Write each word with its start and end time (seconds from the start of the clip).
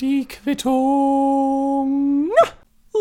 Die 0.00 0.26
Quittung. 0.26 2.30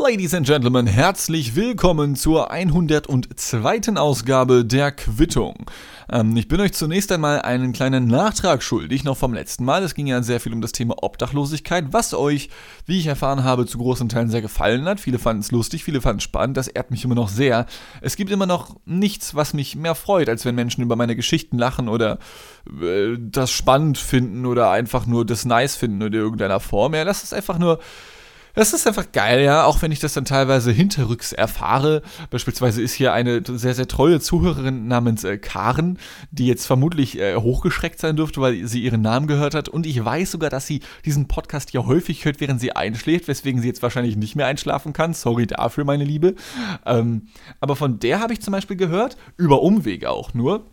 Ladies 0.03 0.33
and 0.33 0.45
Gentlemen, 0.45 0.85
herzlich 0.85 1.55
willkommen 1.55 2.15
zur 2.15 2.51
102. 2.51 3.95
Ausgabe 3.95 4.63
der 4.63 4.91
Quittung. 4.91 5.65
Ähm, 6.09 6.37
ich 6.37 6.47
bin 6.47 6.61
euch 6.61 6.73
zunächst 6.73 7.11
einmal 7.11 7.41
einen 7.41 7.73
kleinen 7.73 8.07
Nachtrag 8.07 8.61
schuldig, 8.61 9.03
noch 9.03 9.17
vom 9.17 9.33
letzten 9.33 9.65
Mal. 9.65 9.83
Es 9.83 9.95
ging 9.95 10.07
ja 10.07 10.21
sehr 10.21 10.39
viel 10.39 10.53
um 10.53 10.61
das 10.61 10.71
Thema 10.71 11.03
Obdachlosigkeit, 11.03 11.85
was 11.91 12.13
euch, 12.13 12.49
wie 12.85 12.99
ich 12.99 13.07
erfahren 13.07 13.43
habe, 13.43 13.65
zu 13.65 13.79
großen 13.79 14.07
Teilen 14.07 14.29
sehr 14.29 14.41
gefallen 14.41 14.85
hat. 14.85 14.99
Viele 14.99 15.19
fanden 15.19 15.41
es 15.41 15.51
lustig, 15.51 15.83
viele 15.83 15.99
fanden 15.99 16.19
es 16.19 16.23
spannend, 16.23 16.57
das 16.57 16.67
ehrt 16.67 16.91
mich 16.91 17.03
immer 17.03 17.15
noch 17.15 17.29
sehr. 17.29 17.65
Es 17.99 18.15
gibt 18.15 18.31
immer 18.31 18.45
noch 18.45 18.75
nichts, 18.85 19.35
was 19.35 19.53
mich 19.53 19.75
mehr 19.75 19.95
freut, 19.95 20.29
als 20.29 20.45
wenn 20.45 20.55
Menschen 20.55 20.83
über 20.83 20.95
meine 20.95 21.15
Geschichten 21.15 21.57
lachen 21.57 21.89
oder 21.89 22.19
äh, 22.81 23.17
das 23.17 23.51
spannend 23.51 23.97
finden 23.97 24.45
oder 24.45 24.69
einfach 24.69 25.07
nur 25.07 25.25
das 25.25 25.43
nice 25.43 25.75
finden 25.75 26.01
in 26.01 26.13
irgendeiner 26.13 26.59
Form. 26.59 26.93
Ja, 26.93 27.03
das 27.03 27.23
ist 27.23 27.33
einfach 27.33 27.57
nur 27.57 27.79
das 28.57 28.73
ist 28.73 28.87
einfach 28.87 29.11
geil, 29.11 29.43
ja, 29.43 29.65
auch 29.65 29.83
wenn 29.83 29.91
ich 29.91 29.99
das 29.99 30.13
dann 30.13 30.25
teilweise 30.25 30.71
hinterrücks 30.71 31.31
erfahre. 31.31 32.01
Beispielsweise 32.31 32.81
ist 32.81 32.93
hier 32.93 33.13
eine 33.13 33.43
sehr, 33.45 33.75
sehr 33.75 33.87
treue 33.87 34.19
Zuhörerin 34.19 34.87
namens 34.87 35.23
äh, 35.23 35.37
Karen, 35.37 35.99
die 36.31 36.47
jetzt 36.47 36.65
vermutlich 36.65 37.19
äh, 37.19 37.35
hochgeschreckt 37.35 37.99
sein 37.99 38.15
dürfte, 38.15 38.41
weil 38.41 38.65
sie 38.65 38.81
ihren 38.81 39.03
Namen 39.03 39.27
gehört 39.27 39.53
hat. 39.53 39.69
Und 39.69 39.85
ich 39.85 40.03
weiß 40.03 40.31
sogar, 40.31 40.49
dass 40.49 40.65
sie 40.65 40.81
diesen 41.05 41.27
Podcast 41.27 41.71
ja 41.73 41.85
häufig 41.85 42.25
hört, 42.25 42.41
während 42.41 42.59
sie 42.59 42.75
einschläft, 42.75 43.27
weswegen 43.27 43.61
sie 43.61 43.67
jetzt 43.67 43.83
wahrscheinlich 43.83 44.15
nicht 44.15 44.35
mehr 44.35 44.47
einschlafen 44.47 44.91
kann. 44.91 45.13
Sorry 45.13 45.45
dafür, 45.45 45.85
meine 45.85 46.03
Liebe. 46.03 46.33
Ähm, 46.83 47.27
aber 47.59 47.75
von 47.75 47.99
der 47.99 48.21
habe 48.21 48.33
ich 48.33 48.41
zum 48.41 48.53
Beispiel 48.53 48.75
gehört, 48.75 49.17
über 49.37 49.61
Umwege 49.61 50.09
auch 50.09 50.33
nur 50.33 50.65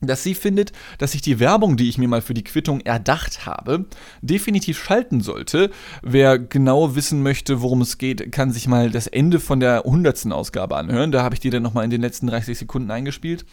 dass 0.00 0.22
sie 0.22 0.34
findet, 0.34 0.72
dass 0.98 1.14
ich 1.14 1.22
die 1.22 1.38
Werbung, 1.40 1.76
die 1.76 1.88
ich 1.88 1.98
mir 1.98 2.08
mal 2.08 2.22
für 2.22 2.34
die 2.34 2.44
Quittung 2.44 2.80
erdacht 2.80 3.44
habe, 3.46 3.84
definitiv 4.22 4.82
schalten 4.82 5.20
sollte. 5.20 5.70
Wer 6.02 6.38
genau 6.38 6.94
wissen 6.94 7.22
möchte, 7.22 7.60
worum 7.60 7.82
es 7.82 7.98
geht, 7.98 8.32
kann 8.32 8.52
sich 8.52 8.66
mal 8.66 8.90
das 8.90 9.06
Ende 9.06 9.40
von 9.40 9.60
der 9.60 9.84
100. 9.84 10.32
Ausgabe 10.32 10.76
anhören. 10.76 11.12
Da 11.12 11.22
habe 11.22 11.34
ich 11.34 11.40
die 11.40 11.50
dann 11.50 11.62
nochmal 11.62 11.84
in 11.84 11.90
den 11.90 12.00
letzten 12.00 12.26
30 12.26 12.58
Sekunden 12.58 12.90
eingespielt. 12.90 13.44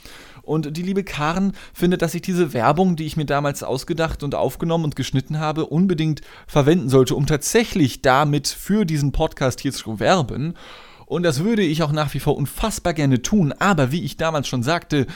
Und 0.42 0.78
die 0.78 0.82
liebe 0.82 1.04
Karen 1.04 1.52
findet, 1.74 2.02
dass 2.02 2.16
ich 2.16 2.22
diese 2.22 2.54
Werbung, 2.54 2.96
die 2.96 3.06
ich 3.06 3.18
mir 3.18 3.26
damals 3.26 3.64
ausgedacht 3.64 4.24
und 4.24 4.34
aufgenommen 4.34 4.86
und 4.86 4.96
geschnitten 4.96 5.40
habe, 5.40 5.66
unbedingt 5.66 6.22
verwenden 6.48 6.88
sollte, 6.88 7.16
um 7.16 7.26
tatsächlich 7.26 8.02
damit 8.02 8.48
für 8.48 8.86
diesen 8.86 9.12
Podcast 9.12 9.60
hier 9.60 9.74
zu 9.74 10.00
werben. 10.00 10.54
Und 11.06 11.24
das 11.24 11.44
würde 11.44 11.64
ich 11.64 11.84
auch 11.84 11.92
nach 11.92 12.14
wie 12.14 12.20
vor 12.20 12.38
unfassbar 12.38 12.94
gerne 12.94 13.22
tun. 13.22 13.54
Aber 13.60 13.92
wie 13.92 14.04
ich 14.04 14.16
damals 14.16 14.48
schon 14.48 14.64
sagte, 14.64 15.08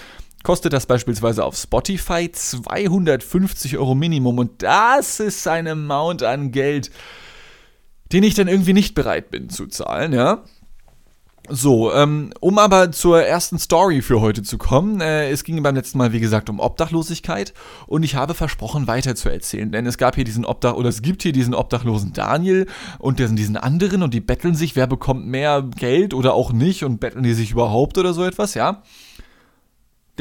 kostet 0.43 0.73
das 0.73 0.85
beispielsweise 0.85 1.43
auf 1.45 1.55
Spotify 1.55 2.31
250 2.31 3.77
Euro 3.77 3.95
Minimum 3.95 4.39
und 4.39 4.63
das 4.63 5.19
ist 5.19 5.47
ein 5.47 5.67
Amount 5.67 6.23
an 6.23 6.51
Geld, 6.51 6.91
den 8.11 8.23
ich 8.23 8.33
dann 8.33 8.47
irgendwie 8.47 8.73
nicht 8.73 8.95
bereit 8.95 9.31
bin 9.31 9.49
zu 9.49 9.67
zahlen, 9.67 10.13
ja. 10.13 10.43
So, 11.49 11.91
ähm, 11.91 12.31
um 12.39 12.59
aber 12.59 12.91
zur 12.91 13.23
ersten 13.23 13.57
Story 13.57 14.01
für 14.01 14.21
heute 14.21 14.43
zu 14.43 14.57
kommen. 14.57 15.01
Äh, 15.01 15.31
es 15.31 15.43
ging 15.43 15.61
beim 15.63 15.75
letzten 15.75 15.97
Mal, 15.97 16.13
wie 16.13 16.19
gesagt, 16.19 16.49
um 16.49 16.59
Obdachlosigkeit 16.59 17.53
und 17.87 18.03
ich 18.03 18.15
habe 18.15 18.35
versprochen, 18.35 18.87
weiter 18.87 19.15
zu 19.15 19.27
erzählen, 19.27 19.71
denn 19.71 19.87
es 19.87 19.97
gab 19.97 20.15
hier 20.15 20.23
diesen 20.23 20.45
Obdach, 20.45 20.75
oder 20.75 20.87
es 20.87 21.01
gibt 21.01 21.23
hier 21.23 21.33
diesen 21.33 21.55
obdachlosen 21.55 22.13
Daniel 22.13 22.67
und 22.99 23.19
diesen 23.19 23.57
anderen 23.57 24.03
und 24.03 24.13
die 24.13 24.21
betteln 24.21 24.55
sich, 24.55 24.75
wer 24.75 24.87
bekommt 24.87 25.25
mehr 25.25 25.63
Geld 25.75 26.13
oder 26.13 26.35
auch 26.35 26.53
nicht 26.53 26.83
und 26.83 26.99
betteln 26.99 27.23
die 27.23 27.33
sich 27.33 27.51
überhaupt 27.51 27.97
oder 27.97 28.13
so 28.13 28.23
etwas, 28.23 28.53
ja. 28.53 28.83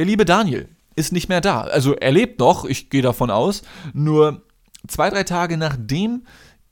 Der 0.01 0.07
liebe 0.07 0.25
Daniel 0.25 0.67
ist 0.97 1.13
nicht 1.13 1.29
mehr 1.29 1.43
da. 1.43 1.61
Also 1.61 1.95
er 1.95 2.11
lebt 2.11 2.41
noch, 2.41 2.65
ich 2.65 2.89
gehe 2.89 3.03
davon 3.03 3.31
aus. 3.31 3.61
Nur 3.93 4.41
zwei, 4.89 5.11
drei 5.11 5.25
Tage 5.25 5.59
nachdem 5.59 6.23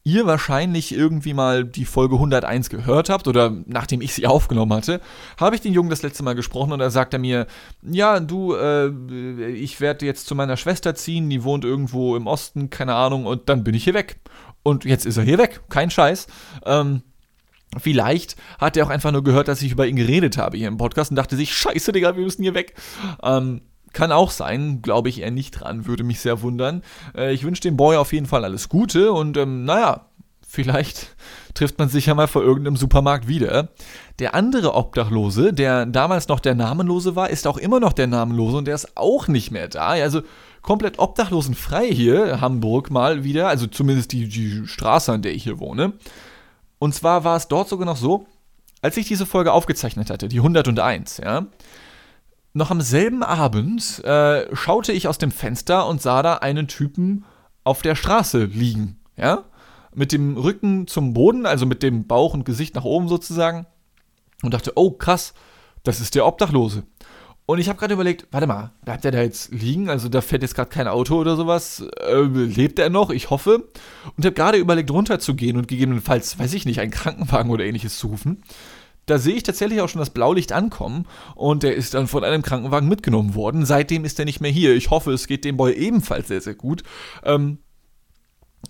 ihr 0.03 0.25
wahrscheinlich 0.25 0.95
irgendwie 0.95 1.35
mal 1.35 1.67
die 1.67 1.85
Folge 1.85 2.15
101 2.15 2.71
gehört 2.71 3.11
habt 3.11 3.29
oder 3.29 3.55
nachdem 3.67 4.01
ich 4.01 4.15
sie 4.15 4.27
aufgenommen 4.27 4.73
hatte, 4.73 5.03
habe 5.39 5.55
ich 5.55 5.61
den 5.61 5.75
Jungen 5.75 5.91
das 5.91 6.01
letzte 6.01 6.23
Mal 6.23 6.37
gesprochen 6.37 6.73
und 6.73 6.79
da 6.79 6.89
sagt 6.89 7.13
er 7.13 7.19
mir, 7.19 7.47
ja, 7.83 8.19
du, 8.19 8.55
äh, 8.55 8.89
ich 9.51 9.79
werde 9.83 10.07
jetzt 10.07 10.27
zu 10.27 10.35
meiner 10.35 10.57
Schwester 10.57 10.95
ziehen, 10.95 11.29
die 11.29 11.45
wohnt 11.45 11.67
irgendwo 11.67 12.17
im 12.17 12.27
Osten, 12.27 12.71
keine 12.71 12.95
Ahnung, 12.95 13.27
und 13.27 13.51
dann 13.51 13.63
bin 13.63 13.75
ich 13.75 13.85
hier 13.85 13.93
weg. 13.93 14.21
Und 14.63 14.87
jetzt 14.87 15.05
ist 15.05 15.19
er 15.19 15.25
hier 15.25 15.37
weg, 15.37 15.61
kein 15.69 15.91
Scheiß. 15.91 16.29
Ähm, 16.65 17.03
Vielleicht 17.77 18.37
hat 18.59 18.77
er 18.77 18.87
auch 18.87 18.91
einfach 18.91 19.13
nur 19.13 19.23
gehört, 19.23 19.49
dass 19.49 19.61
ich 19.61 19.73
über 19.73 19.87
ihn 19.87 19.97
geredet 19.97 20.39
habe 20.39 20.57
hier 20.57 20.69
im 20.69 20.79
Podcast 20.79 21.11
und 21.11 21.17
dachte 21.17 21.37
sich, 21.37 21.53
scheiße, 21.53 21.93
Digga, 21.93 22.17
wir 22.17 22.25
müssen 22.25 22.43
hier 22.43 22.55
weg. 22.55 22.75
Ähm, 23.23 23.61
kann 23.93 24.13
auch 24.13 24.31
sein, 24.31 24.81
glaube 24.83 25.09
ich 25.09 25.21
eher 25.21 25.31
nicht 25.31 25.53
dran, 25.53 25.87
würde 25.87 26.05
mich 26.05 26.21
sehr 26.21 26.43
wundern. 26.43 26.83
Äh, 27.17 27.33
ich 27.33 27.45
wünsche 27.45 27.63
dem 27.63 27.77
Boy 27.77 27.97
auf 27.97 28.13
jeden 28.13 28.27
Fall 28.27 28.45
alles 28.45 28.69
Gute 28.69 29.13
und 29.13 29.37
ähm, 29.37 29.65
naja, 29.65 30.07
vielleicht 30.47 31.15
trifft 31.55 31.79
man 31.79 31.89
sich 31.89 32.07
ja 32.07 32.15
mal 32.15 32.27
vor 32.27 32.43
irgendeinem 32.43 32.77
Supermarkt 32.77 33.29
wieder. 33.29 33.69
Der 34.19 34.35
andere 34.35 34.75
Obdachlose, 34.75 35.53
der 35.53 35.87
damals 35.87 36.29
noch 36.29 36.41
der 36.41 36.55
Namenlose 36.55 37.17
war, 37.17 37.31
ist 37.31 37.47
auch 37.47 37.59
immer 37.59 37.81
noch 37.81 37.93
der 37.93 38.07
Namenlose 38.07 38.57
und 38.57 38.65
der 38.67 38.75
ist 38.75 38.97
auch 38.97 39.29
nicht 39.29 39.51
mehr 39.51 39.69
da. 39.69 39.89
Also 39.89 40.23
komplett 40.63 40.99
obdachlosenfrei 40.99 41.89
hier, 41.89 42.41
Hamburg 42.41 42.91
mal 42.91 43.25
wieder, 43.25 43.49
also 43.49 43.67
zumindest 43.67 44.13
die, 44.13 44.29
die 44.29 44.67
Straße, 44.67 45.13
an 45.13 45.23
der 45.23 45.35
ich 45.35 45.45
hier 45.45 45.61
wohne. 45.61 45.93
Und 46.79 46.95
zwar 46.95 47.25
war 47.25 47.37
es 47.37 47.49
dort 47.49 47.69
sogar 47.69 47.87
noch 47.87 47.97
so, 47.97 48.27
als 48.83 48.97
ich 48.97 49.09
diese 49.09 49.27
Folge 49.27 49.53
aufgezeichnet 49.53 50.11
hatte, 50.11 50.29
die 50.29 50.39
101, 50.39 51.19
ja, 51.19 51.47
noch 52.55 52.71
am 52.71 52.81
selben 52.81 53.23
Abend 53.23 54.03
äh, 54.05 54.55
schaute 54.55 54.93
ich 54.93 55.09
aus 55.09 55.19
dem 55.19 55.31
Fenster 55.31 55.87
und 55.87 56.01
sah 56.01 56.23
da 56.23 56.35
einen 56.35 56.69
Typen 56.69 57.25
auf 57.65 57.83
der 57.83 57.95
Straße 57.95 58.45
liegen, 58.45 58.99
ja, 59.17 59.45
mit 59.95 60.13
dem 60.13 60.37
Rücken 60.37 60.87
zum 60.87 61.13
Boden, 61.13 61.47
also 61.47 61.67
mit 61.67 61.83
dem 61.83 62.07
Bauch 62.07 62.35
und 62.35 62.45
Gesicht 62.45 62.75
nach 62.75 62.85
oben 62.85 63.09
sozusagen, 63.09 63.67
und 64.43 64.55
dachte, 64.55 64.73
oh 64.77 64.93
krass, 64.93 65.35
das 65.83 66.01
ist 66.01 66.15
der 66.15 66.27
Obdachlose. 66.27 66.85
Und 67.49 67.61
ich 67.61 67.71
habe 67.71 67.79
gerade 67.79 67.95
überlegt, 67.95 68.27
warte 68.31 68.47
mal, 68.47 68.73
bleibt 68.85 69.05
der 69.05 69.11
da 69.11 69.23
jetzt 69.23 69.51
liegen? 69.53 69.89
Also 69.89 70.11
da 70.11 70.21
fährt 70.21 70.43
jetzt 70.43 70.55
gerade 70.55 70.69
kein 70.69 70.87
Auto 70.87 71.19
oder 71.19 71.35
sowas. 71.35 71.83
Äh, 72.07 72.21
lebt 72.21 72.79
er 72.79 72.91
noch? 72.91 73.09
Ich 73.09 73.31
hoffe. 73.31 73.65
Und 74.15 74.25
habe 74.27 74.35
gerade 74.35 74.59
überlegt, 74.59 74.91
runterzugehen 74.91 75.57
und 75.57 75.67
gegebenenfalls, 75.67 76.39
weiß 76.39 76.53
ich 76.53 76.67
nicht, 76.67 76.79
einen 76.79 76.91
Krankenwagen 76.91 77.51
oder 77.51 77.65
ähnliches 77.65 77.99
zu 77.99 78.09
rufen. 78.09 78.43
Da 79.07 79.17
sehe 79.17 79.35
ich 79.35 79.45
tatsächlich 79.45 79.81
auch 79.81 79.89
schon 79.89 80.01
das 80.01 80.11
Blaulicht 80.11 80.53
ankommen 80.53 81.07
und 81.37 81.63
der 81.63 81.75
ist 81.75 81.95
dann 81.95 82.07
von 82.07 82.23
einem 82.23 82.43
Krankenwagen 82.43 82.87
mitgenommen 82.87 83.35
worden. 83.35 83.65
Seitdem 83.65 84.05
ist 84.05 84.19
er 84.19 84.27
nicht 84.27 84.43
mehr 84.43 84.51
hier. 84.51 84.77
Ich 84.77 84.91
hoffe, 84.91 85.13
es 85.13 85.27
geht 85.27 85.47
dem 85.47 85.57
Boy 85.57 85.73
ebenfalls 85.73 86.29
sehr, 86.29 86.43
sehr 86.43 86.55
gut. 86.55 86.83
Ähm, 87.25 87.61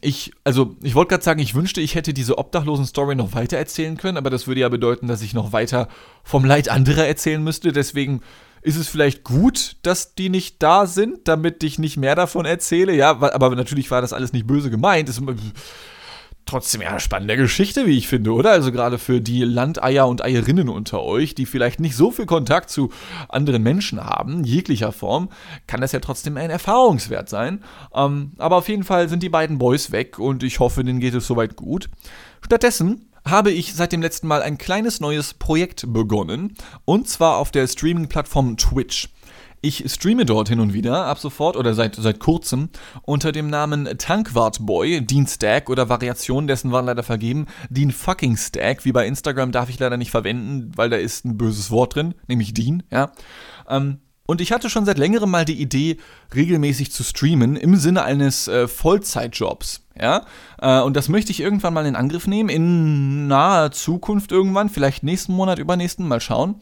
ich, 0.01 0.31
also, 0.45 0.77
ich 0.85 0.95
wollte 0.95 1.09
gerade 1.09 1.25
sagen, 1.25 1.41
ich 1.41 1.57
wünschte, 1.57 1.81
ich 1.81 1.97
hätte 1.97 2.15
diese 2.15 2.39
Obdachlosen-Story 2.39 3.17
noch 3.17 3.35
weiter 3.35 3.57
erzählen 3.57 3.97
können, 3.97 4.19
aber 4.19 4.31
das 4.31 4.47
würde 4.47 4.61
ja 4.61 4.69
bedeuten, 4.69 5.09
dass 5.09 5.23
ich 5.23 5.35
noch 5.35 5.53
weiter 5.53 5.89
vom 6.23 6.45
Leid 6.45 6.69
anderer 6.69 7.09
erzählen 7.09 7.43
müsste. 7.43 7.73
Deswegen 7.73 8.21
ist 8.63 8.77
es 8.77 8.89
vielleicht 8.89 9.25
gut, 9.25 9.77
dass 9.83 10.15
die 10.15 10.29
nicht 10.29 10.63
da 10.63 10.87
sind, 10.87 11.29
damit 11.29 11.63
ich 11.63 11.79
nicht 11.79 11.97
mehr 11.97 12.15
davon 12.15 12.45
erzähle. 12.45 12.95
Ja, 12.95 13.11
aber 13.11 13.55
natürlich 13.55 13.91
war 13.91 14.01
das 14.01 14.13
alles 14.13 14.33
nicht 14.33 14.47
böse 14.47 14.71
gemeint. 14.71 15.09
Ist 15.09 15.21
trotzdem 16.49 16.81
eine 16.81 16.99
spannende 16.99 17.37
Geschichte, 17.37 17.87
wie 17.87 17.99
ich 17.99 18.09
finde, 18.09 18.33
oder? 18.33 18.51
Also 18.51 18.73
gerade 18.73 18.99
für 18.99 19.21
die 19.21 19.45
Landeier 19.45 20.09
und 20.09 20.25
Eierinnen 20.25 20.69
unter 20.69 21.03
euch, 21.03 21.35
die 21.35 21.47
vielleicht 21.47 21.79
nicht 21.79 21.95
so 21.95 22.11
viel 22.11 22.27
Kontakt 22.27 22.71
zu 22.71 22.91
anderen 23.29 23.63
Menschen 23.63 24.03
haben, 24.03 24.45
jeglicher 24.45 24.93
Form, 24.93 25.29
kann 25.67 25.81
das 25.81 25.93
ja 25.93 26.01
trotzdem 26.01 26.37
ein 26.37 26.51
Erfahrungswert 26.51 27.29
sein. 27.29 27.63
Ähm, 27.95 28.33
aber 28.39 28.57
auf 28.57 28.69
jeden 28.69 28.85
Fall 28.85 29.09
sind 29.09 29.23
die 29.23 29.29
beiden 29.29 29.59
Boys 29.59 29.93
weg 29.93 30.19
und 30.19 30.43
ich 30.43 30.59
hoffe, 30.59 30.83
denen 30.83 31.01
geht 31.01 31.15
es 31.15 31.27
soweit 31.27 31.55
gut. 31.55 31.91
Stattdessen 32.41 33.08
habe 33.31 33.51
ich 33.51 33.75
seit 33.75 33.93
dem 33.93 34.03
letzten 34.03 34.27
Mal 34.27 34.43
ein 34.43 34.59
kleines 34.59 35.01
neues 35.01 35.35
Projekt 35.35 35.93
begonnen. 35.93 36.55
Und 36.85 37.09
zwar 37.09 37.37
auf 37.39 37.51
der 37.51 37.67
Streaming-Plattform 37.67 38.57
Twitch. 38.57 39.09
Ich 39.61 39.85
streame 39.91 40.25
dort 40.25 40.49
hin 40.49 40.61
und 40.61 40.73
wieder, 40.73 41.07
ab 41.07 41.19
sofort 41.19 41.57
oder 41.57 41.75
seit, 41.75 41.97
seit 41.97 42.21
kurzem, 42.21 42.69
unter 43.03 43.33
dem 43.33 43.51
Namen 43.51 43.89
Tankwartboy, 43.99 45.01
Dean 45.01 45.27
Stack 45.27 45.69
oder 45.69 45.89
Variationen 45.89 46.47
dessen 46.47 46.71
waren 46.71 46.87
leider 46.87 47.03
vergeben. 47.03 47.47
Dean 47.69 47.91
fucking 47.91 48.37
Stack, 48.37 48.85
wie 48.85 48.93
bei 48.93 49.07
Instagram 49.07 49.51
darf 49.51 49.69
ich 49.69 49.81
leider 49.81 49.97
nicht 49.97 50.13
verwenden, 50.13 50.71
weil 50.77 50.91
da 50.91 50.97
ist 50.97 51.25
ein 51.25 51.37
böses 51.37 51.73
Wort 51.73 51.97
drin, 51.97 52.15
nämlich 52.29 52.55
Dean, 52.55 52.85
ja. 52.93 53.11
Ähm, 53.69 53.99
und 54.29 54.43
ich 54.43 54.53
hatte 54.53 54.69
schon 54.69 54.85
seit 54.85 54.99
längerem 54.99 55.31
mal 55.31 55.47
die 55.47 55.59
Idee, 55.59 55.97
regelmäßig 56.35 56.93
zu 56.93 57.03
streamen 57.03 57.57
im 57.57 57.77
Sinne 57.77 58.03
eines 58.03 58.47
äh, 58.47 58.69
Vollzeitjobs. 58.69 59.87
Ja? 59.99 60.27
Äh, 60.61 60.83
und 60.83 60.97
das 60.97 61.09
möchte 61.09 61.31
ich 61.31 61.41
irgendwann 61.41 61.73
mal 61.73 61.87
in 61.87 61.97
Angriff 61.97 62.27
nehmen, 62.27 62.51
in 62.51 63.27
naher 63.27 63.71
Zukunft 63.71 64.31
irgendwann, 64.31 64.69
vielleicht 64.69 65.03
nächsten 65.03 65.33
Monat, 65.33 65.59
übernächsten, 65.59 66.07
mal 66.07 66.21
schauen. 66.21 66.57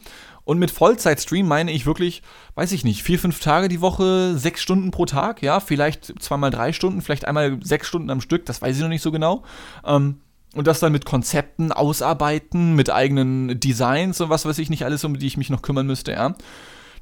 Und 0.45 0.59
mit 0.59 0.71
Vollzeitstream 0.71 1.45
meine 1.45 1.73
ich 1.73 1.85
wirklich, 1.85 2.21
weiß 2.55 2.71
ich 2.71 2.85
nicht, 2.85 3.03
vier, 3.03 3.19
fünf 3.19 3.41
Tage 3.41 3.67
die 3.67 3.81
Woche, 3.81 4.37
sechs 4.37 4.61
Stunden 4.61 4.91
pro 4.91 5.05
Tag, 5.05 5.41
ja, 5.41 5.59
vielleicht 5.59 6.23
zweimal 6.23 6.51
drei 6.51 6.71
Stunden, 6.71 7.01
vielleicht 7.01 7.25
einmal 7.25 7.59
sechs 7.61 7.89
Stunden 7.89 8.09
am 8.09 8.21
Stück, 8.21 8.45
das 8.45 8.61
weiß 8.61 8.77
ich 8.77 8.81
noch 8.81 8.87
nicht 8.87 9.01
so 9.01 9.11
genau. 9.11 9.43
Ähm, 9.85 10.21
und 10.55 10.67
das 10.67 10.79
dann 10.79 10.93
mit 10.93 11.03
Konzepten 11.03 11.73
ausarbeiten, 11.73 12.75
mit 12.75 12.89
eigenen 12.89 13.59
Designs 13.59 14.21
und 14.21 14.29
was 14.29 14.45
weiß 14.45 14.57
ich 14.59 14.69
nicht 14.69 14.85
alles, 14.85 15.03
um 15.03 15.19
die 15.19 15.27
ich 15.27 15.35
mich 15.35 15.49
noch 15.49 15.61
kümmern 15.61 15.85
müsste, 15.85 16.13
ja. 16.13 16.33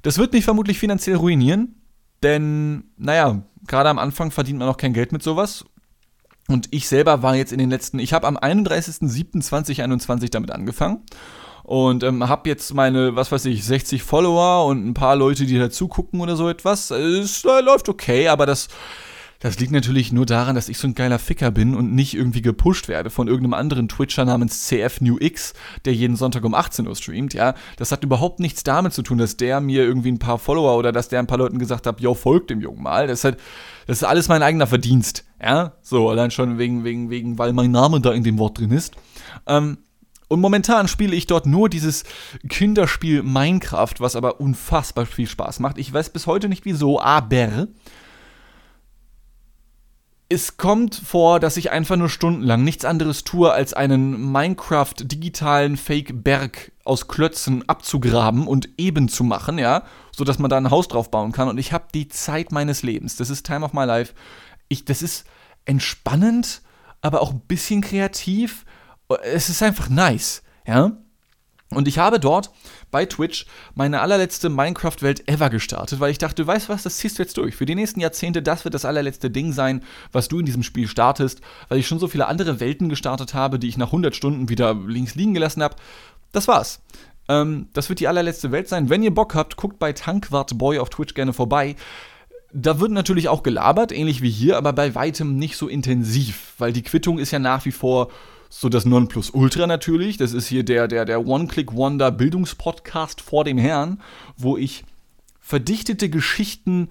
Das 0.05 0.19
wird 0.19 0.33
mich 0.33 0.45
vermutlich 0.45 0.77
finanziell 0.77 1.15
ruinieren, 1.15 1.81
denn, 2.21 2.91
naja, 2.95 3.41
gerade 3.65 3.89
am 3.89 3.97
Anfang 3.97 4.29
verdient 4.29 4.59
man 4.59 4.67
noch 4.67 4.77
kein 4.77 4.93
Geld 4.93 5.11
mit 5.11 5.23
sowas. 5.23 5.65
Und 6.47 6.67
ich 6.69 6.87
selber 6.87 7.23
war 7.23 7.35
jetzt 7.35 7.51
in 7.51 7.57
den 7.57 7.71
letzten, 7.71 7.97
ich 7.97 8.13
habe 8.13 8.27
am 8.27 8.37
31.07.2021 8.37 10.29
damit 10.29 10.51
angefangen 10.51 11.01
und 11.63 12.03
ähm, 12.03 12.29
habe 12.29 12.47
jetzt 12.47 12.71
meine, 12.75 13.15
was 13.15 13.31
weiß 13.31 13.45
ich, 13.45 13.65
60 13.65 14.03
Follower 14.03 14.67
und 14.67 14.87
ein 14.87 14.93
paar 14.93 15.15
Leute, 15.15 15.47
die 15.47 15.57
dazu 15.57 15.87
gucken 15.87 16.21
oder 16.21 16.35
so 16.35 16.49
etwas. 16.49 16.91
Es 16.91 17.43
läuft 17.43 17.89
okay, 17.89 18.27
aber 18.27 18.45
das 18.45 18.67
das 19.45 19.59
liegt 19.59 19.71
natürlich 19.71 20.11
nur 20.11 20.25
daran, 20.25 20.55
dass 20.55 20.69
ich 20.69 20.79
so 20.79 20.87
ein 20.87 20.95
geiler 20.95 21.19
Ficker 21.19 21.51
bin 21.51 21.75
und 21.75 21.93
nicht 21.93 22.15
irgendwie 22.15 22.41
gepusht 22.41 22.87
werde 22.87 23.11
von 23.11 23.27
irgendeinem 23.27 23.53
anderen 23.53 23.87
Twitcher 23.87 24.25
namens 24.25 24.67
CF 24.67 25.01
New 25.01 25.17
X, 25.19 25.53
der 25.85 25.93
jeden 25.93 26.15
Sonntag 26.15 26.43
um 26.45 26.55
18 26.55 26.87
Uhr 26.87 26.95
streamt, 26.95 27.35
ja. 27.35 27.53
Das 27.77 27.91
hat 27.91 28.03
überhaupt 28.03 28.39
nichts 28.39 28.63
damit 28.63 28.93
zu 28.93 29.03
tun, 29.03 29.19
dass 29.19 29.37
der 29.37 29.61
mir 29.61 29.83
irgendwie 29.83 30.11
ein 30.11 30.17
paar 30.17 30.39
Follower 30.39 30.75
oder 30.75 30.91
dass 30.91 31.09
der 31.09 31.19
ein 31.19 31.27
paar 31.27 31.37
Leuten 31.37 31.59
gesagt 31.59 31.85
hat, 31.85 32.01
yo, 32.01 32.15
folgt 32.15 32.49
dem 32.49 32.59
Jungen 32.59 32.81
mal. 32.81 33.05
Das 33.05 33.19
ist 33.19 33.23
halt, 33.23 33.39
das 33.85 33.97
ist 33.97 34.03
alles 34.03 34.29
mein 34.29 34.41
eigener 34.41 34.65
Verdienst, 34.65 35.25
ja. 35.39 35.73
So, 35.83 36.09
allein 36.09 36.31
schon 36.31 36.57
wegen, 36.57 36.83
wegen, 36.83 37.11
wegen, 37.11 37.37
weil 37.37 37.53
mein 37.53 37.69
Name 37.69 38.01
da 38.01 38.13
in 38.13 38.23
dem 38.23 38.39
Wort 38.39 38.57
drin 38.57 38.71
ist. 38.71 38.95
Ähm, 39.45 39.77
und 40.27 40.41
momentan 40.41 40.87
spiele 40.87 41.15
ich 41.15 41.27
dort 41.27 41.45
nur 41.45 41.69
dieses 41.69 42.03
Kinderspiel 42.49 43.21
Minecraft, 43.21 43.93
was 43.99 44.15
aber 44.15 44.39
unfassbar 44.41 45.05
viel 45.05 45.27
Spaß 45.27 45.59
macht. 45.59 45.77
Ich 45.77 45.93
weiß 45.93 46.09
bis 46.09 46.25
heute 46.25 46.49
nicht 46.49 46.65
wieso, 46.65 46.99
aber 46.99 47.67
es 50.27 50.57
kommt 50.57 50.95
vor, 50.95 51.39
dass 51.39 51.57
ich 51.57 51.71
einfach 51.71 51.97
nur 51.97 52.09
stundenlang 52.09 52.63
nichts 52.63 52.83
anderes 52.83 53.23
tue, 53.23 53.51
als 53.51 53.73
einen 53.73 54.31
Minecraft-digitalen 54.31 55.77
Fake-Berg 55.77 56.71
aus 56.83 57.07
Klötzen 57.07 57.67
abzugraben 57.69 58.47
und 58.47 58.69
eben 58.77 59.07
zu 59.07 59.23
machen, 59.23 59.59
ja, 59.59 59.83
so 60.11 60.23
dass 60.23 60.39
man 60.39 60.49
da 60.49 60.57
ein 60.57 60.71
Haus 60.71 60.87
drauf 60.87 61.11
bauen 61.11 61.31
kann. 61.31 61.47
Und 61.47 61.59
ich 61.59 61.73
habe 61.73 61.85
die 61.93 62.07
Zeit 62.07 62.51
meines 62.51 62.81
Lebens. 62.81 63.15
Das 63.17 63.29
ist 63.29 63.45
Time 63.45 63.63
of 63.63 63.73
My 63.73 63.85
Life. 63.85 64.13
Ich, 64.67 64.85
das 64.85 65.03
ist 65.03 65.25
entspannend, 65.65 66.61
aber 67.01 67.21
auch 67.21 67.31
ein 67.31 67.41
bisschen 67.41 67.81
kreativ. 67.81 68.65
Es 69.23 69.49
ist 69.49 69.61
einfach 69.61 69.89
nice, 69.89 70.41
ja. 70.65 70.91
Und 71.75 71.87
ich 71.87 71.97
habe 71.97 72.19
dort 72.19 72.51
bei 72.91 73.05
Twitch 73.05 73.45
meine 73.73 74.01
allerletzte 74.01 74.49
Minecraft-Welt 74.49 75.27
ever 75.27 75.49
gestartet, 75.49 75.99
weil 75.99 76.11
ich 76.11 76.17
dachte, 76.17 76.43
du 76.43 76.47
weißt 76.47 76.69
was, 76.69 76.83
das 76.83 76.97
ziehst 76.97 77.19
du 77.19 77.23
jetzt 77.23 77.37
durch. 77.37 77.55
Für 77.55 77.65
die 77.65 77.75
nächsten 77.75 77.99
Jahrzehnte, 77.99 78.41
das 78.41 78.63
wird 78.63 78.73
das 78.73 78.85
allerletzte 78.85 79.29
Ding 79.29 79.51
sein, 79.51 79.83
was 80.11 80.27
du 80.27 80.39
in 80.39 80.45
diesem 80.45 80.63
Spiel 80.63 80.87
startest, 80.87 81.41
weil 81.67 81.79
ich 81.79 81.87
schon 81.87 81.99
so 81.99 82.07
viele 82.07 82.27
andere 82.27 82.59
Welten 82.59 82.89
gestartet 82.89 83.33
habe, 83.33 83.59
die 83.59 83.67
ich 83.67 83.77
nach 83.77 83.87
100 83.87 84.15
Stunden 84.15 84.49
wieder 84.49 84.73
links 84.73 85.15
liegen 85.15 85.33
gelassen 85.33 85.61
habe. 85.61 85.75
Das 86.31 86.47
war's. 86.47 86.81
Ähm, 87.27 87.67
das 87.73 87.89
wird 87.89 87.99
die 87.99 88.07
allerletzte 88.07 88.51
Welt 88.51 88.67
sein. 88.67 88.89
Wenn 88.89 89.03
ihr 89.03 89.13
Bock 89.13 89.35
habt, 89.35 89.57
guckt 89.57 89.79
bei 89.79 89.93
Tankwart 89.93 90.57
Boy 90.57 90.79
auf 90.79 90.89
Twitch 90.89 91.13
gerne 91.13 91.33
vorbei. 91.33 91.75
Da 92.53 92.79
wird 92.79 92.91
natürlich 92.91 93.27
auch 93.27 93.43
gelabert, 93.43 93.91
ähnlich 93.91 94.21
wie 94.21 94.29
hier, 94.29 94.57
aber 94.57 94.71
bei 94.71 94.95
weitem 94.95 95.37
nicht 95.37 95.57
so 95.57 95.67
intensiv, 95.67 96.53
weil 96.57 96.71
die 96.71 96.83
Quittung 96.83 97.19
ist 97.19 97.31
ja 97.31 97.39
nach 97.39 97.65
wie 97.65 97.71
vor 97.71 98.09
so 98.49 98.69
das 98.69 98.85
Nonplusultra 98.85 99.67
natürlich. 99.67 100.17
Das 100.17 100.33
ist 100.33 100.47
hier 100.47 100.63
der, 100.63 100.87
der, 100.87 101.05
der 101.05 101.25
One-Click-Wonder 101.25 102.11
Bildungspodcast 102.11 103.21
vor 103.21 103.43
dem 103.43 103.57
Herrn, 103.57 104.01
wo 104.37 104.57
ich 104.57 104.83
verdichtete 105.39 106.09
Geschichten 106.09 106.89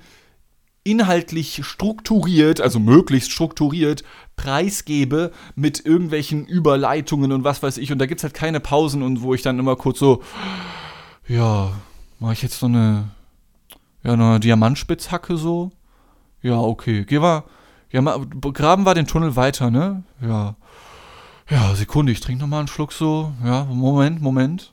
inhaltlich 0.85 1.65
strukturiert, 1.65 2.61
also 2.61 2.79
möglichst 2.79 3.33
strukturiert, 3.33 4.05
preisgebe 4.37 5.33
mit 5.55 5.85
irgendwelchen 5.85 6.47
Überleitungen 6.47 7.33
und 7.33 7.43
was 7.43 7.63
weiß 7.63 7.79
ich. 7.79 7.91
Und 7.91 7.99
da 7.99 8.07
gibt 8.07 8.21
es 8.21 8.25
halt 8.25 8.35
keine 8.35 8.61
Pausen 8.61 9.03
und 9.03 9.23
wo 9.23 9.35
ich 9.35 9.43
dann 9.43 9.59
immer 9.59 9.77
kurz 9.77 9.99
so, 9.99 10.23
ja, 11.27 11.73
mache 12.21 12.35
ich 12.35 12.43
jetzt 12.43 12.59
so 12.59 12.67
eine, 12.67 13.11
ja, 14.03 14.13
eine 14.13 14.39
Diamantspitzhacke 14.41 15.39
so? 15.39 15.73
Ja, 16.43 16.61
okay. 16.61 17.05
Geh 17.07 17.19
mal, 17.19 17.45
ja, 17.91 18.03
mal, 18.03 18.21
graben 18.53 18.85
wir 18.85 18.95
den 18.95 19.07
Tunnel 19.07 19.37
weiter, 19.37 19.71
ne? 19.71 20.03
Ja. 20.21 20.57
Ja, 21.51 21.75
Sekunde, 21.75 22.13
ich 22.13 22.21
trinke 22.21 22.41
nochmal 22.41 22.61
einen 22.61 22.69
Schluck 22.69 22.93
so. 22.93 23.33
Ja, 23.45 23.65
Moment, 23.65 24.23
Moment. 24.23 24.73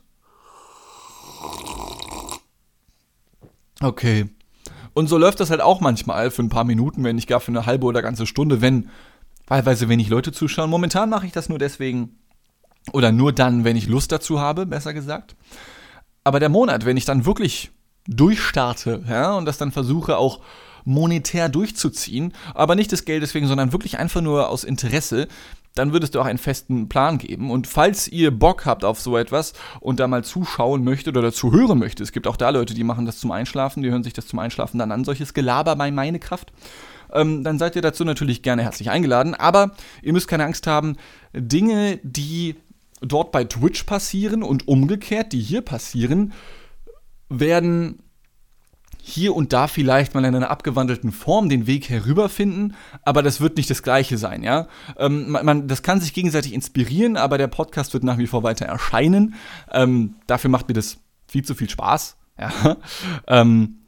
Okay. 3.80 4.30
Und 4.94 5.08
so 5.08 5.18
läuft 5.18 5.40
das 5.40 5.50
halt 5.50 5.60
auch 5.60 5.80
manchmal 5.80 6.30
für 6.30 6.42
ein 6.42 6.48
paar 6.48 6.64
Minuten, 6.64 7.04
wenn 7.04 7.16
nicht 7.16 7.28
gar 7.28 7.40
für 7.40 7.52
eine 7.52 7.66
halbe 7.66 7.86
oder 7.86 8.02
ganze 8.02 8.26
Stunde, 8.26 8.60
wenn 8.60 8.90
teilweise 9.46 9.88
wenig 9.88 10.08
Leute 10.08 10.32
zuschauen. 10.32 10.70
Momentan 10.70 11.10
mache 11.10 11.26
ich 11.26 11.32
das 11.32 11.48
nur 11.48 11.58
deswegen 11.58 12.18
oder 12.92 13.12
nur 13.12 13.32
dann, 13.32 13.64
wenn 13.64 13.76
ich 13.76 13.86
Lust 13.86 14.12
dazu 14.12 14.40
habe, 14.40 14.66
besser 14.66 14.94
gesagt. 14.94 15.36
Aber 16.24 16.40
der 16.40 16.48
Monat, 16.48 16.84
wenn 16.84 16.96
ich 16.96 17.04
dann 17.04 17.26
wirklich 17.26 17.70
durchstarte, 18.06 19.04
ja, 19.08 19.34
und 19.34 19.44
das 19.44 19.58
dann 19.58 19.72
versuche 19.72 20.16
auch 20.16 20.40
monetär 20.84 21.48
durchzuziehen, 21.48 22.32
aber 22.54 22.74
nicht 22.74 22.92
des 22.92 23.04
Geldes 23.04 23.34
wegen, 23.34 23.46
sondern 23.46 23.72
wirklich 23.72 23.98
einfach 23.98 24.20
nur 24.20 24.48
aus 24.48 24.64
Interesse, 24.64 25.28
dann 25.74 25.92
würdest 25.92 26.14
du 26.14 26.20
auch 26.20 26.26
einen 26.26 26.38
festen 26.38 26.88
Plan 26.88 27.18
geben. 27.18 27.50
Und 27.50 27.66
falls 27.66 28.08
ihr 28.08 28.30
Bock 28.30 28.66
habt 28.66 28.84
auf 28.84 29.00
so 29.00 29.16
etwas 29.16 29.54
und 29.80 30.00
da 30.00 30.06
mal 30.06 30.24
zuschauen 30.24 30.84
möchtet 30.84 31.16
oder 31.16 31.32
zuhören 31.32 31.78
möchtet, 31.78 32.00
es 32.00 32.12
gibt 32.12 32.26
auch 32.26 32.36
da 32.36 32.50
Leute, 32.50 32.74
die 32.74 32.84
machen 32.84 33.06
das 33.06 33.18
zum 33.18 33.30
Einschlafen, 33.30 33.82
die 33.82 33.90
hören 33.90 34.04
sich 34.04 34.12
das 34.12 34.26
zum 34.26 34.38
Einschlafen 34.38 34.78
dann 34.78 34.92
an, 34.92 35.04
solches 35.04 35.34
Gelaber 35.34 35.76
bei 35.76 35.90
meine 35.90 36.18
Kraft. 36.18 36.52
Ähm, 37.12 37.44
dann 37.44 37.58
seid 37.58 37.76
ihr 37.76 37.82
dazu 37.82 38.04
natürlich 38.04 38.42
gerne 38.42 38.62
herzlich 38.62 38.90
eingeladen. 38.90 39.34
Aber 39.34 39.72
ihr 40.02 40.12
müsst 40.12 40.28
keine 40.28 40.44
Angst 40.44 40.66
haben, 40.66 40.96
Dinge, 41.32 41.98
die 42.02 42.56
dort 43.00 43.32
bei 43.32 43.44
Twitch 43.44 43.84
passieren 43.84 44.42
und 44.42 44.68
umgekehrt, 44.68 45.32
die 45.32 45.40
hier 45.40 45.60
passieren, 45.60 46.32
werden 47.28 48.01
hier 49.04 49.34
und 49.34 49.52
da 49.52 49.66
vielleicht 49.66 50.14
mal 50.14 50.24
in 50.24 50.34
einer 50.34 50.50
abgewandelten 50.50 51.10
Form 51.10 51.48
den 51.48 51.66
Weg 51.66 51.90
herüberfinden, 51.90 52.76
aber 53.04 53.22
das 53.22 53.40
wird 53.40 53.56
nicht 53.56 53.68
das 53.68 53.82
Gleiche 53.82 54.16
sein, 54.16 54.44
ja. 54.44 54.68
Ähm, 54.96 55.28
man, 55.28 55.44
man, 55.44 55.68
das 55.68 55.82
kann 55.82 56.00
sich 56.00 56.14
gegenseitig 56.14 56.54
inspirieren, 56.54 57.16
aber 57.16 57.36
der 57.36 57.48
Podcast 57.48 57.94
wird 57.94 58.04
nach 58.04 58.18
wie 58.18 58.28
vor 58.28 58.44
weiter 58.44 58.66
erscheinen. 58.66 59.34
Ähm, 59.72 60.14
dafür 60.28 60.50
macht 60.50 60.68
mir 60.68 60.74
das 60.74 60.98
viel 61.26 61.44
zu 61.44 61.56
viel 61.56 61.68
Spaß, 61.68 62.16
ja. 62.38 62.76
Ähm, 63.26 63.78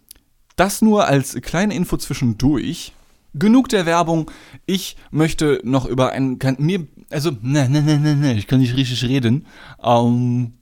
das 0.57 0.83
nur 0.83 1.07
als 1.07 1.35
kleine 1.43 1.75
Info 1.75 1.97
zwischendurch. 1.97 2.93
Genug 3.35 3.69
der 3.69 3.87
Werbung. 3.87 4.31
Ich 4.67 4.97
möchte 5.13 5.61
noch 5.65 5.87
über 5.87 6.11
ein, 6.11 6.41
kann, 6.41 6.57
mir, 6.59 6.87
also, 7.11 7.31
ne, 7.41 7.69
ne, 7.69 7.83
ne, 7.83 7.99
ne, 7.99 8.17
ne, 8.17 8.35
ich 8.35 8.49
kann 8.49 8.59
nicht 8.59 8.77
richtig 8.77 9.05
reden. 9.05 9.47
Ähm, 9.83 10.55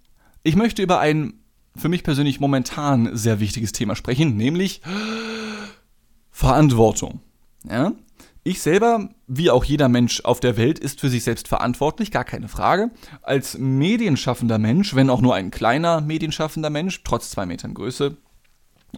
ich 0.42 0.56
möchte 0.56 0.82
über 0.82 0.98
ein 0.98 1.41
für 1.76 1.88
mich 1.88 2.04
persönlich 2.04 2.40
momentan 2.40 3.16
sehr 3.16 3.40
wichtiges 3.40 3.72
Thema 3.72 3.96
sprechen, 3.96 4.36
nämlich 4.36 4.82
Verantwortung. 6.30 7.20
Ja? 7.68 7.92
Ich 8.44 8.60
selber, 8.60 9.10
wie 9.28 9.50
auch 9.50 9.64
jeder 9.64 9.88
Mensch 9.88 10.22
auf 10.22 10.40
der 10.40 10.56
Welt, 10.56 10.80
ist 10.80 11.00
für 11.00 11.08
sich 11.08 11.22
selbst 11.22 11.46
verantwortlich, 11.46 12.10
gar 12.10 12.24
keine 12.24 12.48
Frage. 12.48 12.90
Als 13.22 13.56
medienschaffender 13.56 14.58
Mensch, 14.58 14.96
wenn 14.96 15.10
auch 15.10 15.20
nur 15.20 15.36
ein 15.36 15.52
kleiner 15.52 16.00
medienschaffender 16.00 16.68
Mensch, 16.68 17.04
trotz 17.04 17.30
zwei 17.30 17.46
Metern 17.46 17.74
Größe, 17.74 18.16